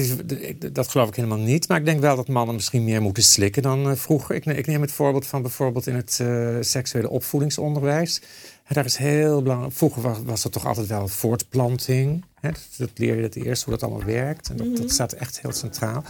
dat, 0.62 0.76
dat 0.76 0.88
geloof 0.88 1.08
ik 1.08 1.16
helemaal 1.16 1.38
niet. 1.38 1.68
Maar 1.68 1.78
ik 1.78 1.86
denk 1.86 2.00
wel 2.00 2.16
dat 2.16 2.28
mannen 2.28 2.56
misschien 2.56 2.84
meer 2.84 3.02
moeten 3.02 3.24
slikken 3.24 3.62
dan 3.62 3.88
uh, 3.88 3.96
vroeger. 3.96 4.36
Ik, 4.36 4.46
ik, 4.46 4.68
neem 4.68 4.82
het 4.82 4.92
voorbeeld 4.92 5.28
van 5.28 5.42
bijvoorbeeld 5.42 5.88
in 5.88 5.96
het 5.96 6.20
uh, 6.22 6.58
seksuele 6.60 7.10
opvoedingsonderwijs. 7.10 8.22
En 8.64 8.76
daar 8.76 8.86
is 8.86 8.96
heel 8.96 9.42
belangrijk. 9.42 9.74
Vroeger 9.74 10.02
was, 10.02 10.18
was 10.26 10.44
er 10.44 10.50
toch 10.50 10.66
altijd 10.66 10.88
wel 10.88 11.08
voortplanting. 11.08 12.26
Hè? 12.40 12.52
Dat, 12.52 12.68
dat, 12.78 12.90
leer 12.96 13.16
je 13.16 13.22
het 13.22 13.36
eerst 13.36 13.64
hoe 13.64 13.74
dat 13.74 13.84
allemaal 13.84 14.08
werkt. 14.08 14.50
En 14.50 14.58
dat, 14.58 14.66
mm 14.66 14.74
-hmm. 14.74 14.82
dat, 14.82 14.92
staat 14.92 15.14
echt 15.14 15.42
heel 15.42 15.52
centraal. 15.52 16.04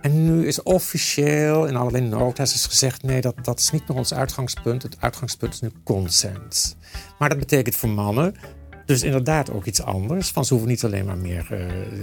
En 0.00 0.24
nu 0.24 0.46
is 0.46 0.62
officieel 0.62 1.66
in 1.66 1.76
allerlei 1.76 2.04
notas 2.04 2.66
gezegd: 2.66 3.02
nee, 3.02 3.20
dat, 3.20 3.34
dat 3.42 3.60
is 3.60 3.70
niet 3.70 3.88
meer 3.88 3.96
ons 3.96 4.14
uitgangspunt. 4.14 4.82
Het 4.82 4.96
uitgangspunt 5.00 5.52
is 5.52 5.60
nu 5.60 5.70
consent. 5.84 6.76
Maar 7.18 7.28
dat 7.28 7.38
betekent 7.38 7.74
voor 7.74 7.88
mannen 7.88 8.34
dus 8.86 9.02
inderdaad 9.02 9.50
ook 9.50 9.64
iets 9.64 9.82
anders. 9.82 10.28
Van 10.28 10.44
ze 10.44 10.52
hoeven 10.52 10.70
niet 10.70 10.84
alleen 10.84 11.04
maar 11.04 11.18
meer 11.18 11.46
uh, 11.52 11.58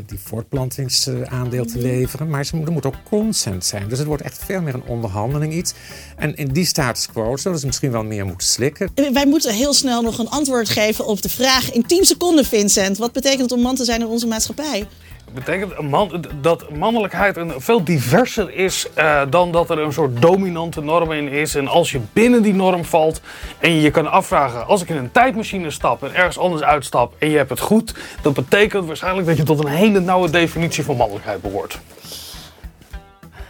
die 0.06 0.20
voortplantingsaandeel 0.24 1.66
te 1.66 1.78
leveren, 1.78 2.30
maar 2.30 2.46
ze, 2.46 2.62
er 2.66 2.72
moet 2.72 2.86
ook 2.86 3.04
consent 3.10 3.66
zijn. 3.66 3.88
Dus 3.88 3.98
het 3.98 4.08
wordt 4.08 4.24
echt 4.24 4.44
veel 4.46 4.62
meer 4.62 4.74
een 4.74 4.86
onderhandeling 4.88 5.54
iets. 5.54 5.74
En 6.16 6.36
in 6.36 6.48
die 6.48 6.66
status 6.66 7.08
quo 7.08 7.38
zullen 7.38 7.60
ze 7.60 7.66
misschien 7.66 7.92
wel 7.92 8.04
meer 8.04 8.26
moeten 8.26 8.48
slikken. 8.48 8.90
Wij 9.14 9.26
moeten 9.26 9.54
heel 9.54 9.74
snel 9.74 10.02
nog 10.02 10.18
een 10.20 10.30
antwoord 10.30 10.70
geven 10.70 11.06
op 11.06 11.22
de 11.22 11.30
vraag 11.30 11.72
in 11.72 11.86
10 11.86 12.06
seconden, 12.06 12.46
Vincent. 12.46 12.98
Wat 12.98 13.12
betekent 13.12 13.42
het 13.42 13.52
om 13.52 13.62
man 13.62 13.76
te 13.76 13.84
zijn 13.84 14.02
in 14.02 14.08
onze 14.08 14.28
maatschappij? 14.28 14.88
Betekent 15.34 15.82
man, 15.82 16.26
dat 16.42 16.70
mannelijkheid 16.70 17.38
een 17.38 17.54
veel 17.58 17.84
diverser 17.84 18.54
is 18.54 18.88
uh, 18.98 19.22
dan 19.30 19.52
dat 19.52 19.70
er 19.70 19.80
een 19.80 19.94
soort 19.94 20.22
dominante 20.22 20.82
norm 20.82 21.12
in 21.12 21.28
is. 21.28 21.56
En 21.56 21.68
als 21.68 21.92
je 21.92 22.00
binnen 22.14 22.42
die 22.42 22.54
norm 22.54 22.86
valt 22.86 23.22
en 23.60 23.72
je 23.72 23.82
je 23.82 23.92
kan 23.92 24.12
afvragen, 24.12 24.68
als 24.68 24.82
ik 24.82 24.90
in 24.90 24.98
een 24.98 25.12
tijdmachine 25.12 25.72
stap 25.72 26.04
en 26.04 26.16
ergens 26.16 26.38
anders 26.38 26.64
uitstap 26.64 27.14
en 27.18 27.30
je 27.30 27.38
hebt 27.38 27.50
het 27.50 27.60
goed, 27.60 27.96
dat 28.22 28.34
betekent 28.34 28.86
waarschijnlijk 28.86 29.28
dat 29.28 29.38
je 29.38 29.44
tot 29.44 29.64
een 29.64 29.72
hele 29.72 30.00
nauwe 30.00 30.30
definitie 30.30 30.84
van 30.84 30.98
mannelijkheid 30.98 31.42
behoort. 31.42 31.80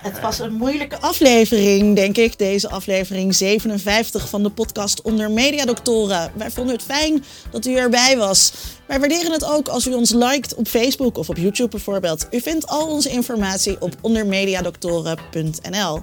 Het 0.04 0.20
was 0.20 0.39
een 0.39 0.54
moeilijke 0.54 1.00
aflevering, 1.00 1.96
denk 1.96 2.18
ik. 2.18 2.38
Deze 2.38 2.70
aflevering 2.70 3.36
57 3.36 4.30
van 4.30 4.44
de 4.44 4.50
podcast 4.50 5.02
Onder 5.02 5.32
Mediadoktoren. 5.32 6.32
Wij 6.36 6.52
vonden 6.52 6.76
het 6.76 6.84
fijn 6.84 7.24
dat 7.52 7.66
u 7.66 7.76
erbij 7.76 8.18
was. 8.18 8.54
Wij 8.88 9.00
waarderen 9.00 9.32
het 9.32 9.46
ook 9.46 9.68
als 9.68 9.88
u 9.88 9.94
ons 9.94 10.12
liked 10.12 10.56
op 10.56 10.68
Facebook 10.68 11.18
of 11.18 11.30
op 11.30 11.38
YouTube 11.38 11.70
bijvoorbeeld. 11.70 12.28
U 12.32 12.42
vindt 12.42 12.68
al 12.68 12.88
onze 12.88 13.10
informatie 13.10 13.82
op 13.82 13.96
ondermediadoktoren.nl. 14.02 16.02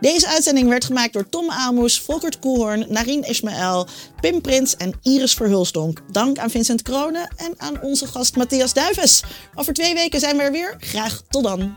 Deze 0.00 0.28
uitzending 0.28 0.68
werd 0.68 0.84
gemaakt 0.84 1.12
door 1.12 1.28
Tom 1.28 1.50
Amos, 1.50 2.00
Volkert 2.00 2.38
Koehoorn, 2.38 2.86
Narien 2.88 3.22
Ismaël, 3.22 3.86
Pim 4.20 4.40
Prins 4.40 4.76
en 4.76 4.92
Iris 5.02 5.34
Verhulsdonk. 5.34 6.02
Dank 6.10 6.38
aan 6.38 6.50
Vincent 6.50 6.82
Kronen 6.82 7.34
en 7.36 7.54
aan 7.56 7.82
onze 7.82 8.06
gast 8.06 8.36
Matthias 8.36 8.72
Duives. 8.72 9.22
Over 9.54 9.72
twee 9.72 9.94
weken 9.94 10.20
zijn 10.20 10.36
we 10.36 10.42
er 10.42 10.52
weer. 10.52 10.74
Graag 10.78 11.22
tot 11.28 11.44
dan. 11.44 11.76